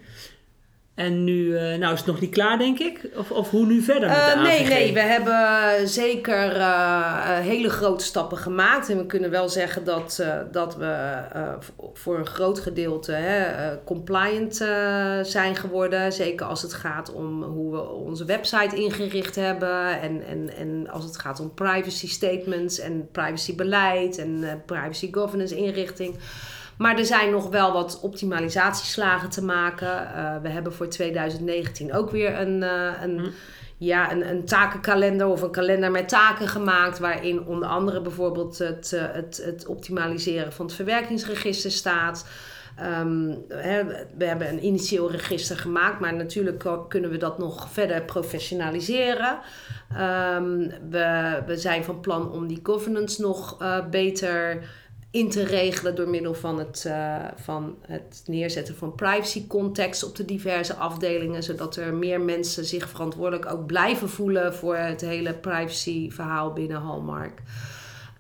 En 0.96 1.24
nu, 1.24 1.46
uh, 1.46 1.78
nou 1.78 1.94
is 1.94 2.00
het 2.00 2.06
nog 2.06 2.20
niet 2.20 2.34
klaar, 2.34 2.58
denk 2.58 2.80
ik? 2.80 3.10
Of, 3.16 3.32
of 3.32 3.50
hoe 3.50 3.66
nu 3.66 3.82
verder 3.82 4.10
met 4.10 4.18
de 4.18 4.34
uh, 4.36 4.44
nee, 4.44 4.68
nee, 4.68 4.94
we 4.94 5.00
hebben 5.00 5.88
zeker 5.88 6.56
uh, 6.56 7.38
hele 7.38 7.70
grote 7.70 8.04
stappen 8.04 8.38
gemaakt. 8.38 8.90
En 8.90 8.98
we 8.98 9.06
kunnen 9.06 9.30
wel 9.30 9.50
zeggen 9.50 9.84
dat, 9.84 10.24
dat 10.52 10.76
we 10.76 11.18
voor 11.94 12.18
een 12.18 12.26
groot 12.26 12.60
gedeelte 12.60 13.12
hè, 13.12 13.74
compliant 13.84 14.56
zijn 15.22 15.56
geworden. 15.56 16.14
Zeker 16.14 16.46
als 16.46 16.62
het 16.62 16.74
gaat 16.74 17.14
om 17.14 17.44
hoe 17.44 17.72
we 17.72 17.90
onze 17.90 18.26
website 18.26 18.76
ingericht 18.76 19.36
hebben. 19.36 20.02
En, 20.02 20.24
en, 20.28 20.56
en 20.58 20.90
als 20.90 21.04
het 21.04 21.18
gaat 21.18 21.40
om 21.40 21.54
privacy 21.54 22.08
statements 22.08 22.80
en 22.80 23.08
privacybeleid 23.12 24.18
en 24.18 24.62
privacy 24.66 25.08
governance 25.12 25.56
inrichting. 25.56 26.16
Maar 26.78 26.98
er 26.98 27.06
zijn 27.06 27.32
nog 27.32 27.50
wel 27.50 27.74
wat 27.74 28.00
optimalisatieslagen 28.00 29.30
te 29.30 29.44
maken. 29.44 29.88
Uh, 29.88 30.36
we 30.42 30.50
hebben 30.50 30.74
voor 30.74 30.88
2019 30.88 31.94
ook 31.94 32.12
weer 32.12 32.40
een, 32.40 32.62
uh, 32.62 32.92
een, 33.02 33.20
hm. 33.20 33.30
ja, 33.78 34.12
een, 34.12 34.30
een 34.30 34.46
takenkalender 34.46 35.28
of 35.28 35.42
een 35.42 35.52
kalender 35.52 35.92
met 35.92 36.10
taken 36.10 36.48
gemaakt. 36.48 37.00
Waarin 37.00 37.46
onder 37.46 37.70
andere 37.70 38.02
bijvoorbeeld 38.02 38.58
het, 38.58 38.92
uh, 38.96 39.02
het, 39.12 39.42
het 39.46 39.66
optimaliseren 39.66 40.54
van 40.54 40.66
het 40.66 40.76
verwerkingsregister 40.76 41.72
staat. 41.72 42.28
Um, 43.00 43.44
hè, 43.48 43.84
we 44.18 44.26
hebben 44.26 44.50
een 44.50 44.66
initieel 44.66 45.12
register 45.12 45.58
gemaakt, 45.58 46.00
maar 46.00 46.14
natuurlijk 46.14 46.66
kunnen 46.88 47.10
we 47.10 47.18
dat 47.18 47.38
nog 47.38 47.72
verder 47.72 48.02
professionaliseren. 48.02 49.40
Um, 50.38 50.72
we, 50.90 51.42
we 51.46 51.58
zijn 51.58 51.84
van 51.84 52.00
plan 52.00 52.32
om 52.32 52.48
die 52.48 52.60
governance 52.64 53.22
nog 53.22 53.58
beter 53.90 54.64
in 55.14 55.30
te 55.30 55.44
regelen 55.44 55.96
door 55.96 56.10
middel 56.10 56.34
van 56.34 56.60
het, 56.60 56.84
uh, 56.88 57.26
van 57.36 57.76
het 57.82 58.24
neerzetten 58.26 58.76
van 58.76 58.96
privacy 58.96 59.48
context 59.48 60.04
op 60.04 60.16
de 60.16 60.26
diverse 60.26 60.74
afdelingen, 60.74 61.44
zodat 61.44 61.76
er 61.76 61.94
meer 61.94 62.22
mensen 62.22 62.66
zich 62.66 62.90
verantwoordelijk 62.90 63.52
ook 63.52 63.66
blijven 63.66 64.10
voelen 64.10 64.56
voor 64.56 64.76
het 64.76 65.02
hele 65.02 65.34
privacy 65.34 66.12
verhaal 66.12 66.54
binnen 66.54 66.82
Hallmark. 66.82 67.42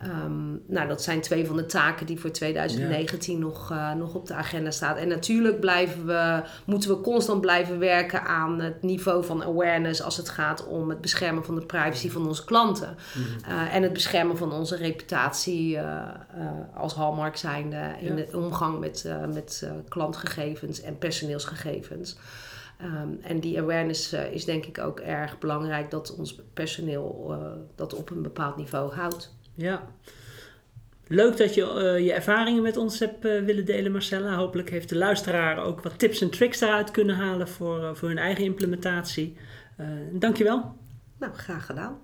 Um, 0.08 0.62
nou, 0.68 0.88
dat 0.88 1.02
zijn 1.04 1.22
twee 1.22 1.46
van 1.46 1.56
de 1.56 1.66
taken 1.66 2.06
die 2.06 2.20
voor 2.20 2.32
2019 2.32 3.34
ja. 3.34 3.40
nog, 3.40 3.72
uh, 3.72 3.94
nog 3.94 4.14
op 4.14 4.28
de 4.28 4.34
agenda 4.34 4.72
staan. 4.72 4.96
En 4.96 5.08
natuurlijk 5.08 5.60
blijven 5.60 6.06
we, 6.06 6.44
moeten 6.66 6.90
we 6.90 7.02
constant 7.02 7.42
blijven 7.42 7.80
werken 7.80 8.24
aan 8.24 8.60
het 8.60 8.82
niveau 8.82 9.26
van 9.26 9.44
awareness 9.44 10.02
als 10.02 10.18
het 10.18 10.30
gaat 10.30 10.68
om 10.68 10.90
het 10.90 11.02
beschermen 11.02 11.46
van 11.46 11.56
de 11.56 11.66
privacy 11.66 12.10
van 12.10 12.28
onze 12.28 12.46
klanten. 12.46 12.96
Mm. 13.14 13.24
Uh, 13.52 13.76
en 13.76 13.84
het 13.84 13.94
beschermen 13.94 14.38
van 14.38 14.52
onze 14.52 14.76
reputatie 14.76 15.76
uh, 15.76 16.02
als 16.74 16.94
hallmark 16.94 17.38
zijnde 17.38 17.92
in 18.00 18.18
ja. 18.18 18.24
de 18.24 18.38
omgang 18.38 18.80
met, 18.80 19.10
met 19.34 19.68
klantgegevens 19.90 20.82
en 20.82 20.98
personeelsgegevens. 20.98 22.18
Um, 22.82 23.20
en 23.22 23.40
die 23.40 23.60
awareness 23.60 24.14
is 24.14 24.46
denk 24.46 24.66
ik 24.66 24.80
ook 24.80 25.00
erg 25.00 25.40
belangrijk 25.40 25.92
dat 25.92 26.16
ons 26.16 26.40
personeel 26.54 27.36
dat 27.76 27.96
op 27.96 28.10
een 28.10 28.22
bepaald 28.22 28.58
niveau 28.58 28.94
houdt. 28.94 29.34
Ja. 29.56 29.88
Leuk 31.08 31.38
dat 31.38 31.54
je 31.54 31.62
uh, 31.62 32.06
je 32.06 32.14
ervaringen 32.14 32.64
met 32.64 32.78
ons 32.78 33.00
hebt 33.00 33.26
uh, 33.26 33.44
willen 33.44 33.66
delen, 33.66 33.92
Marcella. 33.92 34.36
Hopelijk 34.36 34.70
heeft 34.70 34.90
de 34.90 34.98
luisteraar 34.98 35.64
ook 35.64 35.82
wat 35.82 36.00
tips 36.00 36.22
en 36.22 36.30
tricks 36.30 36.60
daaruit 36.60 36.92
kunnen 36.92 37.16
halen 37.16 37.48
voor, 37.48 37.82
uh, 37.82 37.90
voor 37.94 38.08
hun 38.08 38.18
eigen 38.18 38.44
implementatie. 38.44 39.38
dankjewel. 40.12 40.76
Nou, 41.20 41.34
graag 41.34 41.66
gedaan. 41.66 41.98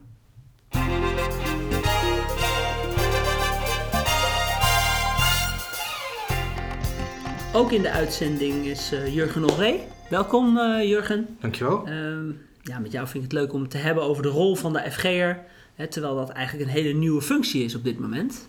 Ook 7.54 7.72
in 7.72 7.82
de 7.82 7.92
uitzending 7.92 8.66
is 8.66 8.90
Jurgen 8.90 9.44
Olree. 9.44 9.84
Welkom 10.10 10.58
Jurgen. 10.82 11.38
Dankjewel. 11.40 11.86
Ehm, 11.86 12.32
ja, 12.62 12.80
met 12.80 12.92
jou 12.92 13.08
vind 13.08 13.24
ik 13.24 13.32
het 13.32 13.40
leuk 13.40 13.54
om 13.54 13.62
het 13.62 13.72
te 13.72 13.78
hebben 13.78 14.04
over 14.04 14.24
de 14.24 14.30
rol 14.30 14.56
van 14.56 14.74
de 14.74 14.92
FG'er 14.92 15.46
Hè, 15.80 15.88
terwijl 15.88 16.16
dat 16.16 16.30
eigenlijk 16.30 16.68
een 16.68 16.76
hele 16.76 16.94
nieuwe 16.94 17.22
functie 17.22 17.64
is 17.64 17.76
op 17.76 17.84
dit 17.84 18.00
moment. 18.00 18.48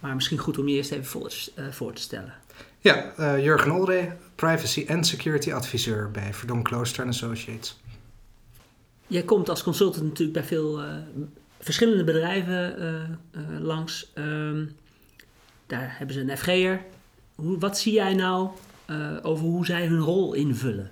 Maar 0.00 0.14
misschien 0.14 0.38
goed 0.38 0.58
om 0.58 0.68
je 0.68 0.74
eerst 0.74 0.90
even 0.90 1.04
voor, 1.04 1.32
uh, 1.58 1.66
voor 1.70 1.92
te 1.92 2.02
stellen. 2.02 2.34
Ja, 2.80 3.12
uh, 3.20 3.44
Jurgen 3.44 3.72
Olre, 3.72 4.16
Privacy 4.34 4.84
en 4.86 5.04
Security 5.04 5.52
Adviseur 5.52 6.10
bij 6.10 6.34
Verdon 6.34 6.62
Klooster 6.62 7.06
Associates. 7.06 7.80
Jij 9.06 9.22
komt 9.22 9.48
als 9.48 9.62
consultant 9.62 10.04
natuurlijk 10.04 10.32
bij 10.32 10.44
veel 10.44 10.82
uh, 10.82 10.94
verschillende 11.58 12.04
bedrijven 12.04 13.20
langs. 13.60 14.12
Um, 14.14 14.76
daar 15.66 15.94
hebben 15.98 16.14
ze 16.14 16.20
een 16.20 16.36
FG'er. 16.36 16.80
Hoe, 17.34 17.58
wat 17.58 17.78
zie 17.78 17.92
jij 17.92 18.14
nou 18.14 18.48
over 19.22 19.44
hoe 19.44 19.66
zij 19.66 19.86
hun 19.86 20.00
rol 20.00 20.34
invullen 20.34 20.90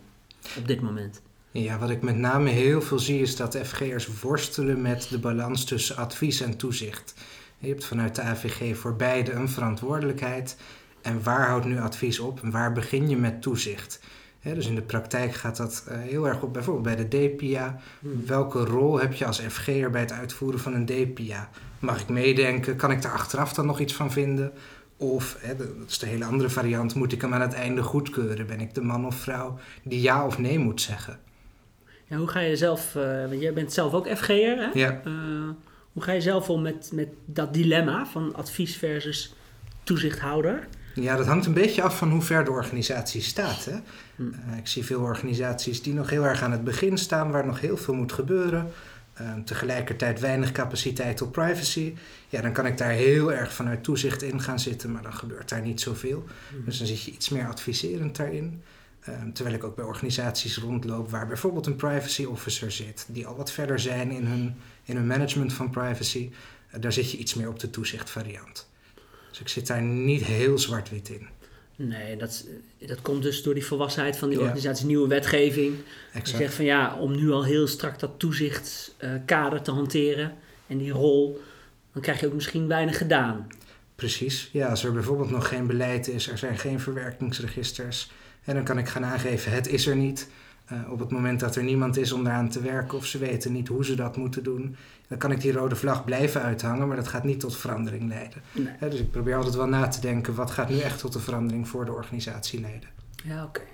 op 0.58 0.66
dit 0.66 0.80
moment? 0.80 1.22
Ja, 1.52 1.78
wat 1.78 1.90
ik 1.90 2.02
met 2.02 2.16
name 2.16 2.50
heel 2.50 2.82
veel 2.82 2.98
zie 2.98 3.20
is 3.20 3.36
dat 3.36 3.56
FG'ers 3.56 4.20
worstelen 4.20 4.82
met 4.82 5.06
de 5.10 5.18
balans 5.18 5.64
tussen 5.64 5.96
advies 5.96 6.40
en 6.40 6.56
toezicht. 6.56 7.14
Je 7.58 7.68
hebt 7.68 7.84
vanuit 7.84 8.14
de 8.14 8.22
AVG 8.22 8.76
voor 8.76 8.96
beide 8.96 9.32
een 9.32 9.48
verantwoordelijkheid. 9.48 10.56
En 11.02 11.22
waar 11.22 11.48
houdt 11.48 11.64
nu 11.64 11.78
advies 11.80 12.18
op 12.18 12.42
en 12.42 12.50
waar 12.50 12.72
begin 12.72 13.08
je 13.08 13.16
met 13.16 13.42
toezicht? 13.42 14.00
dus 14.42 14.66
in 14.66 14.74
de 14.74 14.82
praktijk 14.82 15.34
gaat 15.34 15.56
dat 15.56 15.84
uh, 15.88 15.94
heel 15.98 16.28
erg 16.28 16.42
op, 16.42 16.52
bijvoorbeeld 16.52 16.96
bij 16.96 17.08
de 17.08 17.28
DPIA. 17.28 17.80
Hmm. 18.00 18.26
Welke 18.26 18.64
rol 18.64 19.00
heb 19.00 19.12
je 19.12 19.26
als 19.26 19.40
FG'er 19.40 19.90
bij 19.90 20.00
het 20.00 20.12
uitvoeren 20.12 20.60
van 20.60 20.74
een 20.74 20.86
DPIA? 20.86 21.50
Mag 21.78 22.00
ik 22.00 22.08
meedenken? 22.08 22.76
Kan 22.76 22.90
ik 22.90 23.02
daar 23.02 23.12
achteraf 23.12 23.52
dan 23.52 23.66
nog 23.66 23.80
iets 23.80 23.94
van 23.94 24.12
vinden? 24.12 24.52
Of, 24.96 25.38
dat 25.56 25.68
is 25.88 25.98
de 25.98 26.06
hele 26.06 26.24
andere 26.24 26.50
variant, 26.50 26.94
moet 26.94 27.12
ik 27.12 27.20
hem 27.20 27.34
aan 27.34 27.40
het 27.40 27.52
einde 27.52 27.82
goedkeuren? 27.82 28.46
Ben 28.46 28.60
ik 28.60 28.74
de 28.74 28.82
man 28.82 29.06
of 29.06 29.14
vrouw 29.14 29.58
die 29.82 30.00
ja 30.00 30.26
of 30.26 30.38
nee 30.38 30.58
moet 30.58 30.80
zeggen? 30.80 31.18
Ja, 32.12 32.18
hoe 32.18 32.28
ga 32.28 32.40
je 32.40 32.56
zelf, 32.56 32.94
uh, 32.94 33.28
want 33.28 33.40
jij 33.40 33.52
bent 33.52 33.72
zelf 33.72 33.92
ook 33.92 34.08
FG'er, 34.08 34.56
hè? 34.56 34.78
Ja. 34.78 35.00
Uh, 35.06 35.12
hoe 35.92 36.02
ga 36.02 36.12
je 36.12 36.20
zelf 36.20 36.50
om 36.50 36.62
met, 36.62 36.90
met 36.92 37.08
dat 37.24 37.54
dilemma 37.54 38.06
van 38.06 38.34
advies 38.34 38.76
versus 38.76 39.34
toezichthouder? 39.82 40.68
Ja, 40.94 41.16
dat 41.16 41.26
hangt 41.26 41.46
een 41.46 41.54
beetje 41.54 41.82
af 41.82 41.98
van 41.98 42.10
hoe 42.10 42.22
ver 42.22 42.44
de 42.44 42.50
organisatie 42.50 43.22
staat. 43.22 43.64
Hè? 43.64 43.76
Hm. 44.16 44.22
Uh, 44.22 44.58
ik 44.58 44.66
zie 44.66 44.84
veel 44.84 45.00
organisaties 45.00 45.82
die 45.82 45.94
nog 45.94 46.10
heel 46.10 46.24
erg 46.24 46.42
aan 46.42 46.52
het 46.52 46.64
begin 46.64 46.98
staan, 46.98 47.30
waar 47.30 47.46
nog 47.46 47.60
heel 47.60 47.76
veel 47.76 47.94
moet 47.94 48.12
gebeuren. 48.12 48.70
tegelijkertijd 49.44 50.20
weinig 50.20 50.52
capaciteit 50.52 51.22
op 51.22 51.32
privacy. 51.32 51.94
Ja, 52.28 52.40
dan 52.40 52.52
kan 52.52 52.66
ik 52.66 52.78
daar 52.78 52.90
heel 52.90 53.32
erg 53.32 53.52
vanuit 53.52 53.84
toezicht 53.84 54.22
in 54.22 54.40
gaan 54.40 54.60
zitten, 54.60 54.92
maar 54.92 55.02
dan 55.02 55.14
gebeurt 55.14 55.48
daar 55.48 55.62
niet 55.62 55.80
zoveel. 55.80 56.24
Hm. 56.48 56.64
Dus 56.64 56.78
dan 56.78 56.86
zit 56.86 57.02
je 57.02 57.10
iets 57.10 57.28
meer 57.28 57.46
adviserend 57.46 58.16
daarin. 58.16 58.62
Um, 59.08 59.32
terwijl 59.32 59.56
ik 59.56 59.64
ook 59.64 59.76
bij 59.76 59.84
organisaties 59.84 60.56
rondloop 60.56 61.10
waar 61.10 61.26
bijvoorbeeld 61.26 61.66
een 61.66 61.76
privacy 61.76 62.24
officer 62.24 62.72
zit, 62.72 63.06
die 63.08 63.26
al 63.26 63.36
wat 63.36 63.52
verder 63.52 63.78
zijn 63.78 64.10
in 64.10 64.26
hun, 64.26 64.54
in 64.84 64.96
hun 64.96 65.06
management 65.06 65.52
van 65.52 65.70
privacy. 65.70 66.30
Uh, 66.74 66.80
daar 66.80 66.92
zit 66.92 67.10
je 67.10 67.16
iets 67.16 67.34
meer 67.34 67.48
op 67.48 67.58
de 67.58 67.70
toezichtvariant. 67.70 68.68
Dus 69.30 69.40
ik 69.40 69.48
zit 69.48 69.66
daar 69.66 69.82
niet 69.82 70.24
heel 70.24 70.58
zwart-wit 70.58 71.08
in. 71.08 71.26
Nee, 71.76 72.16
dat, 72.16 72.46
dat 72.86 73.00
komt 73.00 73.22
dus 73.22 73.42
door 73.42 73.54
die 73.54 73.64
volwassenheid 73.64 74.16
van 74.16 74.28
die 74.28 74.40
organisatie, 74.40 74.86
nieuwe 74.86 75.08
wetgeving. 75.08 75.74
Exact. 76.12 76.30
Je 76.30 76.36
zegt 76.36 76.54
van 76.54 76.64
ja, 76.64 76.96
om 76.98 77.16
nu 77.16 77.30
al 77.30 77.44
heel 77.44 77.66
strak 77.66 77.98
dat 77.98 78.18
toezichtkader 78.18 79.58
uh, 79.58 79.64
te 79.64 79.70
hanteren 79.70 80.34
en 80.66 80.78
die 80.78 80.90
rol, 80.90 81.40
dan 81.92 82.02
krijg 82.02 82.20
je 82.20 82.26
ook 82.26 82.32
misschien 82.32 82.66
weinig 82.68 82.98
gedaan. 82.98 83.46
Precies, 83.94 84.48
ja, 84.52 84.68
als 84.68 84.84
er 84.84 84.92
bijvoorbeeld 84.92 85.30
nog 85.30 85.48
geen 85.48 85.66
beleid 85.66 86.08
is, 86.08 86.28
er 86.28 86.38
zijn 86.38 86.58
geen 86.58 86.80
verwerkingsregisters, 86.80 88.10
en 88.44 88.54
dan 88.54 88.64
kan 88.64 88.78
ik 88.78 88.88
gaan 88.88 89.04
aangeven, 89.04 89.52
het 89.52 89.68
is 89.68 89.86
er 89.86 89.96
niet. 89.96 90.28
Uh, 90.72 90.92
op 90.92 90.98
het 90.98 91.10
moment 91.10 91.40
dat 91.40 91.56
er 91.56 91.62
niemand 91.62 91.96
is 91.96 92.12
om 92.12 92.26
eraan 92.26 92.48
te 92.48 92.60
werken 92.60 92.98
of 92.98 93.06
ze 93.06 93.18
weten 93.18 93.52
niet 93.52 93.68
hoe 93.68 93.84
ze 93.84 93.94
dat 93.94 94.16
moeten 94.16 94.42
doen, 94.42 94.76
dan 95.08 95.18
kan 95.18 95.30
ik 95.32 95.40
die 95.40 95.52
rode 95.52 95.76
vlag 95.76 96.04
blijven 96.04 96.42
uithangen, 96.42 96.86
maar 96.88 96.96
dat 96.96 97.08
gaat 97.08 97.24
niet 97.24 97.40
tot 97.40 97.56
verandering 97.56 98.08
leiden. 98.08 98.42
Nee. 98.52 98.72
He, 98.78 98.88
dus 98.88 99.00
ik 99.00 99.10
probeer 99.10 99.36
altijd 99.36 99.54
wel 99.54 99.66
na 99.66 99.88
te 99.88 100.00
denken, 100.00 100.34
wat 100.34 100.50
gaat 100.50 100.68
nu 100.68 100.78
echt 100.78 101.00
tot 101.00 101.14
een 101.14 101.20
verandering 101.20 101.68
voor 101.68 101.84
de 101.84 101.92
organisatie 101.92 102.60
leiden. 102.60 102.88
Ja, 103.24 103.44
oké. 103.44 103.60
Okay. 103.60 103.70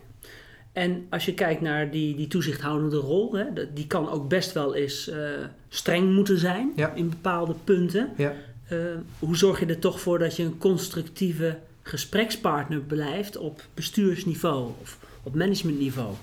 En 0.73 1.07
als 1.11 1.25
je 1.25 1.35
kijkt 1.35 1.61
naar 1.61 1.91
die, 1.91 2.17
die 2.17 2.27
toezichthoudende 2.27 2.97
rol, 2.97 3.33
hè, 3.33 3.73
die 3.75 3.87
kan 3.87 4.11
ook 4.11 4.29
best 4.29 4.53
wel 4.53 4.75
eens 4.75 5.09
uh, 5.09 5.31
streng 5.69 6.15
moeten 6.15 6.39
zijn 6.39 6.73
ja. 6.77 6.93
in 6.95 7.09
bepaalde 7.09 7.55
punten. 7.65 8.11
Ja. 8.17 8.33
Uh, 8.73 8.79
hoe 9.19 9.37
zorg 9.37 9.61
je 9.61 9.67
er 9.67 9.79
toch 9.79 10.01
voor 10.01 10.19
dat 10.19 10.37
je 10.37 10.43
een 10.43 10.59
constructieve 10.59 11.59
gesprekspartner 11.89 12.81
blijft 12.81 13.37
op 13.37 13.63
bestuursniveau 13.75 14.73
of 14.81 14.99
op 15.23 15.35
managementniveau? 15.35 16.15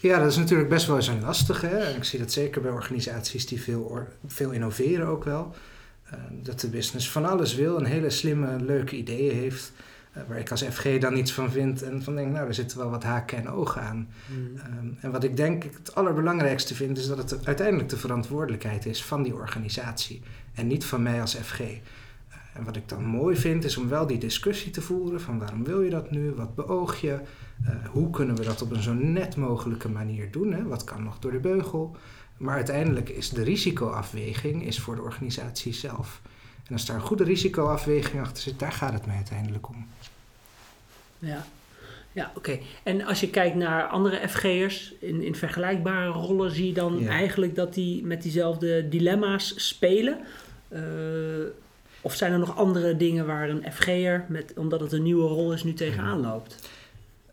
Ja, 0.00 0.18
dat 0.18 0.30
is 0.30 0.36
natuurlijk 0.36 0.68
best 0.68 0.86
wel 0.86 0.96
eens 0.96 1.06
een 1.06 1.20
lastige. 1.20 1.66
Hè? 1.66 1.96
Ik 1.96 2.04
zie 2.04 2.18
dat 2.18 2.32
zeker 2.32 2.62
bij 2.62 2.70
organisaties 2.70 3.46
die 3.46 3.60
veel, 3.60 4.06
veel 4.26 4.50
innoveren 4.50 5.06
ook 5.06 5.24
wel. 5.24 5.54
Uh, 6.06 6.20
dat 6.30 6.60
de 6.60 6.68
business 6.68 7.10
van 7.10 7.24
alles 7.24 7.54
wil, 7.54 7.76
een 7.76 7.84
hele 7.84 8.10
slimme, 8.10 8.60
leuke 8.60 8.96
ideeën 8.96 9.36
heeft. 9.36 9.72
eh, 10.12 10.22
waar 10.28 10.38
ik 10.38 10.50
als 10.50 10.62
FG 10.62 10.98
dan 10.98 11.16
iets 11.16 11.32
van 11.32 11.50
vind 11.50 11.82
en 11.82 12.02
van 12.02 12.14
denk, 12.14 12.32
nou, 12.32 12.44
daar 12.44 12.54
zitten 12.54 12.78
wel 12.78 12.90
wat 12.90 13.02
haken 13.02 13.38
en 13.38 13.48
ogen 13.48 13.82
aan. 13.82 14.08
Mm. 14.26 14.56
Ehm, 14.56 14.86
en 15.00 15.10
wat 15.10 15.24
ik 15.24 15.36
denk 15.36 15.62
het 15.62 15.94
allerbelangrijkste 15.94 16.74
vind, 16.74 16.98
is 16.98 17.06
dat 17.06 17.18
het 17.18 17.46
uiteindelijk 17.46 17.88
de 17.88 17.96
verantwoordelijkheid 17.96 18.86
is 18.86 19.04
van 19.04 19.22
die 19.22 19.34
organisatie 19.34 20.22
en 20.54 20.66
niet 20.66 20.84
van 20.84 21.02
mij 21.02 21.20
als 21.20 21.34
FG. 21.34 21.60
En 22.54 22.64
wat 22.64 22.76
ik 22.76 22.88
dan 22.88 23.04
mooi 23.04 23.36
vind, 23.36 23.64
is 23.64 23.76
om 23.76 23.88
wel 23.88 24.06
die 24.06 24.18
discussie 24.18 24.70
te 24.70 24.80
voeren 24.80 25.20
van 25.20 25.38
waarom 25.38 25.64
wil 25.64 25.80
je 25.82 25.90
dat 25.90 26.10
nu, 26.10 26.30
wat 26.34 26.54
beoog 26.54 27.00
je, 27.00 27.18
Eh, 27.64 27.74
hoe 27.90 28.10
kunnen 28.10 28.36
we 28.36 28.44
dat 28.44 28.62
op 28.62 28.70
een 28.70 28.82
zo 28.82 28.92
net 28.92 29.36
mogelijke 29.36 29.88
manier 29.88 30.30
doen, 30.30 30.52
hè? 30.52 30.62
wat 30.62 30.84
kan 30.84 31.02
nog 31.02 31.18
door 31.18 31.32
de 31.32 31.38
beugel. 31.38 31.96
Maar 32.36 32.54
uiteindelijk 32.54 33.08
is 33.08 33.30
de 33.30 33.42
risicoafweging 33.42 34.66
is 34.66 34.80
voor 34.80 34.94
de 34.94 35.02
organisatie 35.02 35.72
zelf. 35.72 36.20
En 36.66 36.72
als 36.72 36.86
daar 36.86 36.96
een 36.96 37.02
goede 37.02 37.24
risicoafweging 37.24 38.22
achter 38.22 38.42
zit, 38.42 38.58
daar 38.58 38.72
gaat 38.72 38.92
het 38.92 39.06
mij 39.06 39.16
uiteindelijk 39.16 39.68
om. 39.68 39.86
Ja, 41.18 41.44
ja 42.12 42.32
oké. 42.36 42.58
En 42.82 43.04
als 43.04 43.20
je 43.20 43.30
kijkt 43.30 43.56
naar 43.56 43.86
andere 43.86 44.28
FG'ers 44.28 44.94
in, 45.00 45.22
in 45.22 45.34
vergelijkbare 45.34 46.08
rollen, 46.10 46.50
zie 46.50 46.66
je 46.66 46.72
dan 46.74 46.98
Ja. 46.98 47.08
eigenlijk 47.08 47.54
dat 47.54 47.74
die 47.74 48.04
met 48.04 48.22
diezelfde 48.22 48.88
dilemma's 48.88 49.52
spelen? 49.68 50.18
Eh, 50.68 50.80
of 52.00 52.14
zijn 52.14 52.32
er 52.32 52.38
nog 52.38 52.56
andere 52.56 52.96
dingen 52.96 53.26
waar 53.26 53.48
een 53.48 53.72
FG'er, 53.72 54.24
met, 54.28 54.52
omdat 54.56 54.80
het 54.80 54.92
een 54.92 55.02
nieuwe 55.02 55.28
rol 55.28 55.52
is, 55.52 55.64
nu 55.64 55.74
tegenaan 55.74 56.20
loopt? 56.20 56.56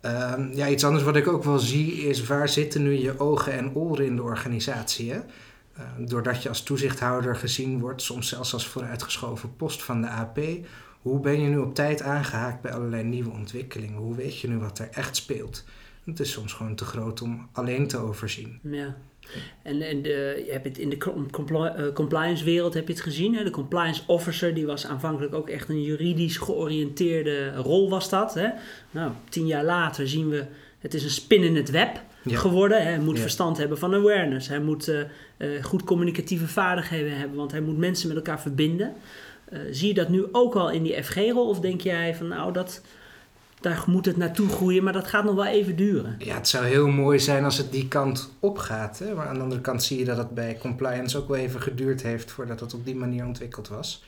Ehm, 0.01 0.53
ja, 0.53 0.69
iets 0.69 0.83
anders 0.83 1.03
wat 1.03 1.15
ik 1.15 1.27
ook 1.27 1.43
wel 1.43 1.59
zie 1.59 1.93
is 1.93 2.23
waar 2.23 2.49
zitten 2.49 2.83
nu 2.83 2.91
je 2.91 3.19
ogen 3.19 3.53
en 3.53 3.75
oren 3.75 4.05
in 4.05 4.15
de 4.15 4.21
organisatie. 4.21 5.11
Hè? 5.11 5.19
Ehm, 5.77 6.05
doordat 6.05 6.43
je 6.43 6.49
als 6.49 6.63
toezichthouder 6.63 7.35
gezien 7.35 7.79
wordt, 7.79 8.01
soms 8.01 8.27
zelfs 8.27 8.53
als 8.53 8.67
vooruitgeschoven 8.67 9.55
post 9.55 9.83
van 9.83 10.01
de 10.01 10.07
AP. 10.07 10.39
Hoe 11.01 11.19
ben 11.19 11.41
je 11.41 11.47
nu 11.47 11.57
op 11.57 11.75
tijd 11.75 12.01
aangehaakt 12.01 12.61
bij 12.61 12.73
allerlei 12.73 13.03
nieuwe 13.03 13.29
ontwikkelingen? 13.29 13.97
Hoe 13.97 14.15
weet 14.15 14.39
je 14.39 14.47
nu 14.47 14.57
wat 14.57 14.79
er 14.79 14.89
echt 14.91 15.15
speelt? 15.15 15.63
Het 16.05 16.19
is 16.19 16.31
soms 16.31 16.53
gewoon 16.53 16.75
te 16.75 16.85
groot 16.85 17.21
om 17.21 17.49
alleen 17.51 17.87
te 17.87 17.97
overzien. 17.97 18.59
Ja. 18.61 18.95
En, 19.61 19.81
en 19.81 20.01
de, 20.01 20.43
je 20.45 20.51
hebt 20.51 20.65
het 20.65 20.77
in 20.77 20.89
de 20.89 20.97
eh, 20.97 21.93
compliance 21.93 22.43
wereld 22.43 22.73
heb 22.73 22.87
je 22.87 22.93
het 22.93 23.01
gezien. 23.01 23.35
Hè? 23.35 23.43
De 23.43 23.49
compliance 23.49 24.01
officer 24.07 24.53
die 24.53 24.65
was 24.65 24.85
aanvankelijk 24.85 25.33
ook 25.33 25.49
echt 25.49 25.69
een 25.69 25.81
juridisch 25.81 26.37
georiënteerde 26.37 27.55
rol 27.55 27.89
was 27.89 28.09
dat. 28.09 28.33
Hè? 28.33 28.47
Nou, 28.91 29.11
tien 29.29 29.47
jaar 29.47 29.63
later 29.63 30.07
zien 30.07 30.29
we 30.29 30.45
het 30.79 30.93
is 30.93 31.03
een 31.03 31.09
spin 31.09 31.43
in 31.43 31.55
het 31.55 31.69
web 31.69 32.01
Ja. 32.23 32.37
geworden. 32.37 32.83
Hij 32.83 32.99
moet 32.99 33.15
Ja. 33.15 33.21
verstand 33.21 33.57
hebben 33.57 33.77
van 33.77 33.93
awareness. 33.93 34.47
Hij 34.47 34.59
moet 34.59 34.87
eh, 34.87 34.99
eh, 35.37 35.63
goed 35.63 35.83
communicatieve 35.83 36.47
vaardigheden 36.47 37.17
hebben, 37.17 37.37
want 37.37 37.51
hij 37.51 37.61
moet 37.61 37.77
mensen 37.77 38.07
met 38.07 38.17
elkaar 38.17 38.41
verbinden. 38.41 38.93
Zie 39.71 39.87
je 39.87 39.93
dat 39.93 40.09
nu 40.09 40.25
ook 40.31 40.55
al 40.55 40.71
in 40.71 40.83
die 40.83 41.03
FG-rol? 41.03 41.49
Of 41.49 41.59
denk 41.59 41.81
jij 41.81 42.15
van 42.15 42.27
nou, 42.27 42.53
dat, 42.53 42.81
daar 43.59 43.83
moet 43.87 44.05
het 44.05 44.17
naartoe 44.17 44.49
groeien, 44.49 44.83
maar 44.83 44.93
dat 44.93 45.07
gaat 45.07 45.23
nog 45.23 45.35
wel 45.35 45.45
even 45.45 45.75
duren? 45.75 46.15
Ja, 46.19 46.35
het 46.35 46.47
zou 46.47 46.65
heel 46.65 46.87
mooi 46.87 47.19
zijn 47.19 47.43
als 47.43 47.57
het 47.57 47.71
die 47.71 47.87
kant 47.87 48.29
opgaat. 48.39 48.99
Hè? 48.99 49.13
Maar 49.13 49.27
aan 49.27 49.35
de 49.35 49.41
andere 49.41 49.61
kant 49.61 49.83
zie 49.83 49.99
je 49.99 50.05
dat 50.05 50.17
het 50.17 50.29
bij 50.29 50.57
compliance 50.57 51.17
ook 51.17 51.27
wel 51.27 51.37
even 51.37 51.61
geduurd 51.61 52.01
heeft 52.01 52.31
voordat 52.31 52.59
het 52.59 52.73
op 52.73 52.85
die 52.85 52.95
manier 52.95 53.25
ontwikkeld 53.25 53.67
was. 53.67 54.03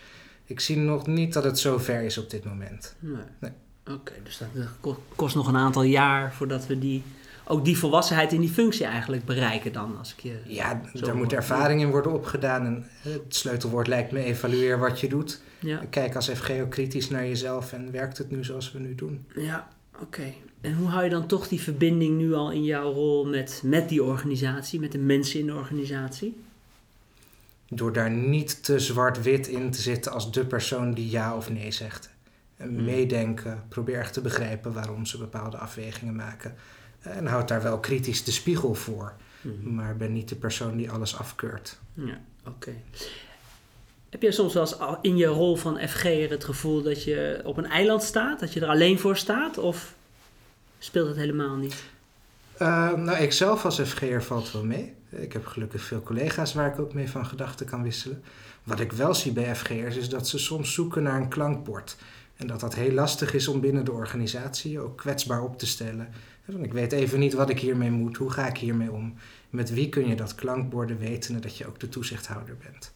Ik 0.45 0.59
zie 0.59 0.77
nog 0.77 1.07
niet 1.07 1.33
dat 1.33 1.43
het 1.43 1.59
zo 1.59 1.77
ver 1.77 2.01
is 2.01 2.17
op 2.17 2.29
dit 2.29 2.45
moment. 2.45 2.95
Nee. 2.99 3.21
Nee. 3.39 3.51
Oké, 3.95 4.13
dus 4.23 4.37
dat 4.37 4.47
ko- 4.79 5.03
kost 5.15 5.35
nog 5.35 5.47
een 5.47 5.57
aantal 5.57 5.83
jaar 5.83 6.33
voordat 6.33 6.67
we 6.67 6.79
die, 6.79 7.03
ook 7.49 7.65
die 7.65 7.77
volwassenheid 7.77 8.33
in 8.33 8.39
die 8.41 8.49
functie 8.49 8.85
eigenlijk 8.85 9.25
bereiken 9.25 9.73
dan. 9.73 9.97
Als 9.97 10.13
ik 10.13 10.19
je, 10.19 10.39
Ja, 10.45 10.81
daar 10.93 11.15
moet 11.15 11.33
ervaring 11.33 11.81
in 11.81 11.89
worden 11.89 12.13
opgedaan. 12.13 12.65
En 12.65 12.85
eh, 13.03 13.11
het 13.13 13.35
sleutelwoord 13.35 13.87
lijkt 13.87 14.11
me 14.11 14.23
evalueer 14.23 14.79
wat 14.79 14.99
je 14.99 15.09
doet. 15.09 15.41
ja, 15.59 15.81
Kijk 15.89 16.15
als 16.15 16.29
FG 16.29 16.49
ook 16.61 16.69
kritisch 16.69 17.09
naar 17.09 17.27
jezelf 17.27 17.73
en 17.73 17.91
werkt 17.91 18.17
het 18.17 18.31
nu 18.31 18.43
zoals 18.43 18.71
we 18.71 18.79
nu 18.79 18.95
doen. 18.95 19.25
ja 19.35 19.67
oké. 20.01 20.33
En 20.61 20.73
hoe 20.75 20.87
hou 20.87 21.03
je 21.03 21.09
dan 21.09 21.27
toch 21.27 21.47
die 21.47 21.61
verbinding 21.61 22.17
nu 22.17 22.33
al 22.33 22.51
in 22.51 22.63
jouw 22.63 22.91
rol 22.91 23.25
met, 23.25 23.61
met 23.65 23.89
die 23.89 24.03
organisatie, 24.03 24.79
met 24.79 24.91
de 24.91 24.97
mensen 24.97 25.39
in 25.39 25.45
de 25.45 25.53
organisatie? 25.53 26.37
Door 27.67 27.93
daar 27.93 28.11
niet 28.11 28.63
te 28.63 28.79
zwart-wit 28.79 29.47
in 29.47 29.71
te 29.71 29.81
zitten 29.81 30.11
als 30.11 30.31
de 30.31 30.45
persoon 30.45 30.93
die 30.93 31.09
ja 31.09 31.35
of 31.35 31.49
nee 31.49 31.71
zegt. 31.71 32.09
En 32.57 32.67
Hmm. 32.75 32.83
meedenken, 32.83 33.63
probeer 33.69 33.99
echt 33.99 34.13
te 34.13 34.21
begrijpen 34.21 34.73
waarom 34.73 35.05
ze 35.05 35.17
bepaalde 35.17 35.57
afwegingen 35.57 36.15
maken. 36.15 36.55
En 36.99 37.25
houd 37.25 37.47
daar 37.47 37.63
wel 37.63 37.79
kritisch 37.79 38.23
de 38.23 38.31
spiegel 38.31 38.73
voor. 38.73 39.13
Mhm. 39.41 39.73
Maar 39.73 39.97
ben 39.97 40.13
niet 40.13 40.29
de 40.29 40.35
persoon 40.35 40.77
die 40.77 40.91
alles 40.91 41.17
afkeurt. 41.17 41.77
Ja, 41.93 42.21
oké. 42.45 42.73
Heb 44.09 44.21
je 44.21 44.31
soms 44.31 44.53
wel 44.53 44.63
eens 44.63 44.77
in 45.01 45.17
je 45.17 45.25
rol 45.25 45.55
van 45.55 45.87
FG'er 45.87 46.29
het 46.29 46.43
gevoel 46.43 46.81
dat 46.81 47.03
je 47.03 47.41
op 47.43 47.57
een 47.57 47.65
eiland 47.65 48.03
staat? 48.03 48.39
Dat 48.39 48.53
je 48.53 48.59
er 48.59 48.67
alleen 48.67 48.99
voor 48.99 49.17
staat? 49.17 49.57
Of 49.57 49.93
speelt 50.79 51.07
het 51.07 51.17
helemaal 51.17 51.55
niet? 51.55 51.83
Uh, 52.61 52.93
nou, 52.93 53.17
ik 53.17 53.31
zelf 53.31 53.65
als 53.65 53.79
FG'er 53.79 54.23
valt 54.23 54.51
wel 54.51 54.63
mee. 54.63 54.93
Ik 55.09 55.33
heb 55.33 55.45
gelukkig 55.45 55.81
veel 55.81 56.01
collega's 56.01 56.53
waar 56.53 56.67
ik 56.67 56.79
ook 56.79 56.93
mee 56.93 57.09
van 57.09 57.25
gedachten 57.25 57.65
kan 57.65 57.83
wisselen. 57.83 58.23
Wat 58.63 58.79
ik 58.79 58.91
wel 58.91 59.13
zie 59.13 59.31
bij 59.31 59.55
FG'ers 59.55 59.95
is 59.95 60.09
dat 60.09 60.27
ze 60.27 60.37
soms 60.37 60.73
zoeken 60.73 61.03
naar 61.03 61.21
een 61.21 61.29
klankbord. 61.29 61.97
En 62.39 62.47
dat 62.47 62.59
dat 62.59 62.75
heel 62.75 62.91
lastig 62.91 63.33
is 63.33 63.47
om 63.47 63.59
binnen 63.59 63.85
de 63.85 63.91
organisatie 63.91 64.79
ook 64.79 64.97
kwetsbaar 64.97 65.43
op 65.43 65.57
te 65.59 65.67
stellen. 65.67 66.07
Van, 66.51 66.63
Ik 66.63 66.73
weet 66.73 66.91
even 66.91 67.19
niet 67.19 67.33
wat 67.33 67.49
ik 67.49 67.59
hiermee 67.59 67.91
moet, 67.91 68.17
hoe 68.17 68.31
ga 68.31 68.47
ik 68.47 68.57
hiermee 68.57 68.91
om? 68.91 69.13
Met 69.49 69.73
wie 69.73 69.89
kun 69.89 70.07
je 70.07 70.15
dat 70.15 70.35
klankborden 70.35 70.97
weten 70.97 71.41
dat 71.41 71.57
je 71.57 71.67
ook 71.67 71.79
de 71.79 71.89
toezichthouder 71.89 72.55
bent? 72.63 72.91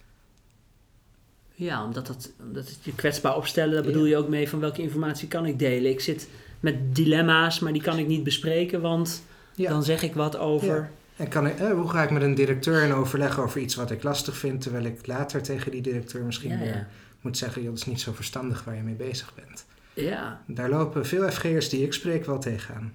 Ja, 1.53 1.83
omdat, 1.85 2.07
dat, 2.07 2.31
omdat 2.41 2.67
het 2.67 2.77
je 2.81 2.95
kwetsbaar 2.95 3.35
opstellen, 3.35 3.73
daar 3.73 3.83
Ja. 3.83 3.87
bedoel 3.89 4.05
je 4.05 4.17
ook 4.17 4.29
mee 4.29 4.49
van 4.49 4.59
welke 4.59 4.81
informatie 4.81 5.27
kan 5.27 5.45
ik 5.45 5.59
delen. 5.59 5.91
Ik 5.91 5.99
zit 5.99 6.27
met 6.59 6.95
dilemma's, 6.95 7.59
maar 7.59 7.73
die 7.73 7.81
kan 7.81 7.97
ik 7.97 8.07
niet 8.07 8.23
bespreken, 8.23 8.81
want 8.81 9.23
Ja. 9.55 9.69
dan 9.69 9.83
zeg 9.83 10.01
ik 10.03 10.13
wat 10.13 10.37
over. 10.37 10.89
En 11.15 11.27
kan 11.27 11.47
ik, 11.47 11.59
eh, 11.59 11.71
hoe 11.71 11.89
ga 11.89 12.03
ik 12.03 12.11
met 12.11 12.21
een 12.21 12.35
directeur 12.35 12.83
in 12.83 12.93
overleg 12.93 13.39
over 13.39 13.61
iets 13.61 13.75
wat 13.75 13.91
ik 13.91 14.03
lastig 14.03 14.37
vind, 14.37 14.61
terwijl 14.61 14.85
ik 14.85 15.07
later 15.07 15.41
tegen 15.41 15.71
die 15.71 15.81
directeur 15.81 16.23
misschien 16.23 16.59
weer. 16.59 16.87
Moet 17.23 17.37
zeggen, 17.37 17.61
joh, 17.61 17.71
dat 17.71 17.79
is 17.79 17.85
niet 17.85 18.01
zo 18.01 18.13
verstandig 18.13 18.63
waar 18.63 18.75
je 18.75 18.81
mee 18.81 18.93
bezig 18.95 19.33
bent. 19.35 19.65
Ja, 19.93 20.41
Daar 20.47 20.69
lopen 20.69 21.05
veel 21.05 21.31
FG'ers 21.31 21.69
die 21.69 21.83
ik 21.83 21.93
spreek 21.93 22.25
wel 22.25 22.39
tegenaan. 22.39 22.93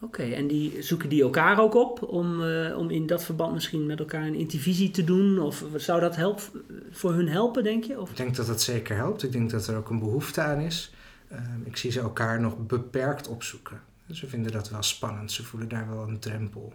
oké. 0.00 0.22
En 0.22 0.46
die 0.46 0.82
zoeken 0.82 1.08
die 1.08 1.22
elkaar 1.22 1.60
ook 1.60 1.74
op 1.74 2.02
om, 2.02 2.42
eh, 2.42 2.78
om 2.78 2.90
in 2.90 3.06
dat 3.06 3.24
verband 3.24 3.52
misschien 3.54 3.86
met 3.86 3.98
elkaar 3.98 4.26
een 4.26 4.34
intervisie 4.34 4.90
te 4.90 5.04
doen? 5.04 5.38
Of 5.38 5.64
zou 5.76 6.00
dat 6.00 6.16
help, 6.16 6.40
voor 6.90 7.12
hun 7.12 7.28
helpen, 7.28 7.62
denk 7.62 7.84
je? 7.84 8.00
Of? 8.00 8.10
Ik 8.10 8.16
denk 8.16 8.36
dat 8.36 8.46
het 8.48 8.62
zeker 8.62 8.96
helpt. 8.96 9.22
Ik 9.22 9.32
denk 9.32 9.50
dat 9.50 9.66
er 9.66 9.76
ook 9.76 9.90
een 9.90 9.98
behoefte 9.98 10.40
aan 10.40 10.58
is. 10.60 10.92
Ehm, 11.28 11.60
ik 11.64 11.76
zie 11.76 11.90
ze 11.90 12.00
elkaar 12.00 12.40
nog 12.40 12.66
beperkt 12.66 13.28
opzoeken. 13.28 13.80
Ze 14.12 14.26
vinden 14.26 14.52
dat 14.52 14.70
wel 14.70 14.82
spannend. 14.82 15.32
Ze 15.32 15.44
voelen 15.44 15.68
daar 15.68 15.88
wel 15.88 16.02
een 16.08 16.18
drempel. 16.18 16.72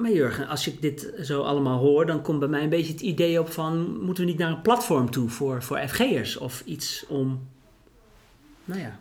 Maar 0.00 0.12
Jurgen, 0.12 0.48
als 0.48 0.66
ik 0.66 0.82
dit 0.82 1.12
zo 1.22 1.42
allemaal 1.42 1.78
hoor, 1.78 2.06
dan 2.06 2.22
komt 2.22 2.38
bij 2.38 2.48
mij 2.48 2.62
een 2.62 2.68
beetje 2.68 2.92
het 2.92 3.00
idee 3.00 3.40
op 3.40 3.50
van... 3.50 4.00
moeten 4.04 4.24
we 4.24 4.30
niet 4.30 4.38
naar 4.38 4.50
een 4.50 4.62
platform 4.62 5.10
toe 5.10 5.28
voor, 5.28 5.62
voor 5.62 5.78
FG'ers? 5.88 6.36
Of 6.36 6.62
iets 6.64 7.04
om... 7.08 7.48
Nou 8.64 8.80
ja, 8.80 8.98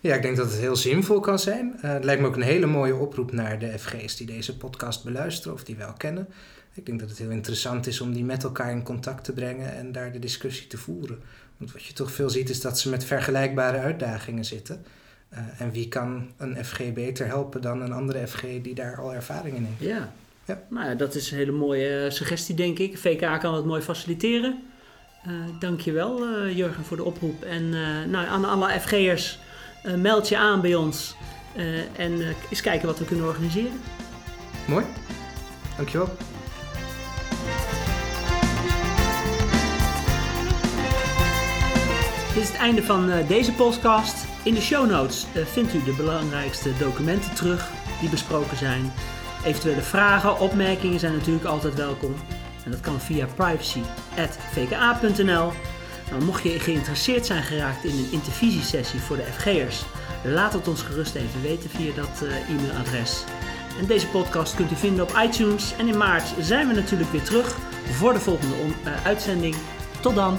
Ja, 0.00 0.14
ik 0.14 0.22
denk 0.22 0.36
dat 0.36 0.50
het 0.50 0.60
heel 0.60 0.76
zinvol 0.76 1.20
kan 1.20 1.38
zijn. 1.38 1.78
Eh, 1.80 1.92
het 1.92 2.04
lijkt 2.04 2.20
me 2.20 2.26
ook 2.26 2.36
een 2.36 2.42
hele 2.42 2.66
mooie 2.66 2.94
oproep 2.94 3.32
naar 3.32 3.58
de 3.58 3.78
FG's 3.78 4.16
die 4.16 4.26
deze 4.26 4.56
podcast 4.56 5.04
beluisteren 5.04 5.54
of 5.54 5.64
die 5.64 5.76
wel 5.76 5.92
kennen. 5.92 6.28
Ik 6.74 6.86
denk 6.86 7.00
dat 7.00 7.08
het 7.08 7.18
heel 7.18 7.30
interessant 7.30 7.86
is 7.86 8.00
om 8.00 8.12
die 8.12 8.24
met 8.24 8.42
elkaar 8.42 8.70
in 8.70 8.82
contact 8.82 9.24
te 9.24 9.32
brengen 9.32 9.76
en 9.76 9.92
daar 9.92 10.12
de 10.12 10.18
discussie 10.18 10.66
te 10.66 10.78
voeren. 10.78 11.18
Want 11.56 11.72
wat 11.72 11.84
je 11.84 11.92
toch 11.92 12.12
veel 12.12 12.30
ziet 12.30 12.50
is 12.50 12.60
dat 12.60 12.78
ze 12.78 12.88
met 12.90 13.04
vergelijkbare 13.04 13.78
uitdagingen 13.78 14.44
zitten. 14.44 14.84
Eh, 15.28 15.60
en 15.60 15.70
wie 15.70 15.88
kan 15.88 16.30
een 16.36 16.64
FG 16.64 16.92
beter 16.92 17.26
helpen 17.26 17.60
dan 17.60 17.82
een 17.82 17.92
andere 17.92 18.26
FG 18.26 18.42
die 18.62 18.74
daar 18.74 18.96
al 18.96 19.14
ervaring 19.14 19.56
in 19.56 19.64
heeft? 19.64 19.90
ja. 19.90 20.12
Ja. 20.50 20.62
Nou 20.68 20.86
ja, 20.88 20.94
dat 20.94 21.14
is 21.14 21.30
een 21.30 21.36
hele 21.36 21.52
mooie 21.52 22.04
eh, 22.04 22.10
suggestie, 22.10 22.54
denk 22.54 22.78
ik. 22.78 22.98
VK 22.98 23.40
kan 23.40 23.54
het 23.54 23.64
mooi 23.64 23.82
faciliteren. 23.82 24.62
Eh 25.24 25.30
Dank 25.58 25.80
je 25.80 25.92
wel, 25.92 26.24
eh, 26.26 26.56
Jurgen, 26.56 26.84
voor 26.84 26.96
de 26.96 27.04
oproep. 27.04 27.42
En 27.42 27.74
eh, 27.74 28.10
nou, 28.10 28.26
aan 28.26 28.44
alle 28.44 28.80
FG'ers, 28.80 29.38
eh, 29.82 29.94
meld 29.94 30.28
je 30.28 30.36
aan 30.36 30.60
bij 30.60 30.74
ons. 30.74 31.14
eh, 31.56 31.78
en 31.78 32.20
eh, 32.20 32.26
eens 32.50 32.60
kijken 32.60 32.86
wat 32.86 32.98
we 32.98 33.04
kunnen 33.04 33.26
organiseren. 33.26 33.80
Mooi, 34.66 34.84
dankjewel. 35.76 36.08
Dit 42.34 42.42
is 42.42 42.48
het 42.48 42.56
einde 42.56 42.82
van 42.82 43.10
eh, 43.10 43.28
deze 43.28 43.52
podcast. 43.52 44.14
In 44.44 44.54
de 44.54 44.60
show 44.60 44.90
notes 44.90 45.26
eh, 45.34 45.44
vindt 45.44 45.74
u 45.74 45.82
de 45.84 45.92
belangrijkste 45.96 46.70
documenten 46.78 47.34
terug 47.34 47.70
die 48.00 48.08
besproken 48.08 48.56
zijn. 48.56 48.92
Eventuele 49.44 49.82
vragen, 49.82 50.40
opmerkingen 50.40 51.00
zijn 51.00 51.12
natuurlijk 51.12 51.44
altijd 51.44 51.74
welkom. 51.74 52.14
En 52.64 52.70
dat 52.70 52.80
kan 52.80 53.00
via 53.00 53.26
privacy.vka.nl. 53.34 55.52
Nou, 56.10 56.24
mocht 56.24 56.42
je 56.42 56.60
geïnteresseerd 56.60 57.26
zijn 57.26 57.42
geraakt 57.42 57.84
in 57.84 57.98
een 57.98 58.08
intervisiesessie 58.10 59.00
voor 59.00 59.16
de 59.16 59.22
FG'ers, 59.22 59.84
laat 60.24 60.52
het 60.52 60.68
ons 60.68 60.82
gerust 60.82 61.14
even 61.14 61.42
weten 61.42 61.70
via 61.70 61.94
dat 61.94 62.22
eh, 62.22 62.50
e-mailadres. 62.50 63.24
En 63.78 63.86
deze 63.86 64.06
podcast 64.06 64.54
kunt 64.54 64.70
u 64.70 64.76
vinden 64.76 65.04
op 65.04 65.20
iTunes. 65.24 65.74
En 65.78 65.88
in 65.88 65.96
maart 65.96 66.34
zijn 66.40 66.68
we 66.68 66.74
natuurlijk 66.74 67.10
weer 67.10 67.22
terug 67.22 67.56
voor 67.92 68.12
de 68.12 68.20
volgende 68.20 68.54
eh, 68.84 69.04
uitzending. 69.04 69.54
Tot 70.00 70.14
dan! 70.14 70.38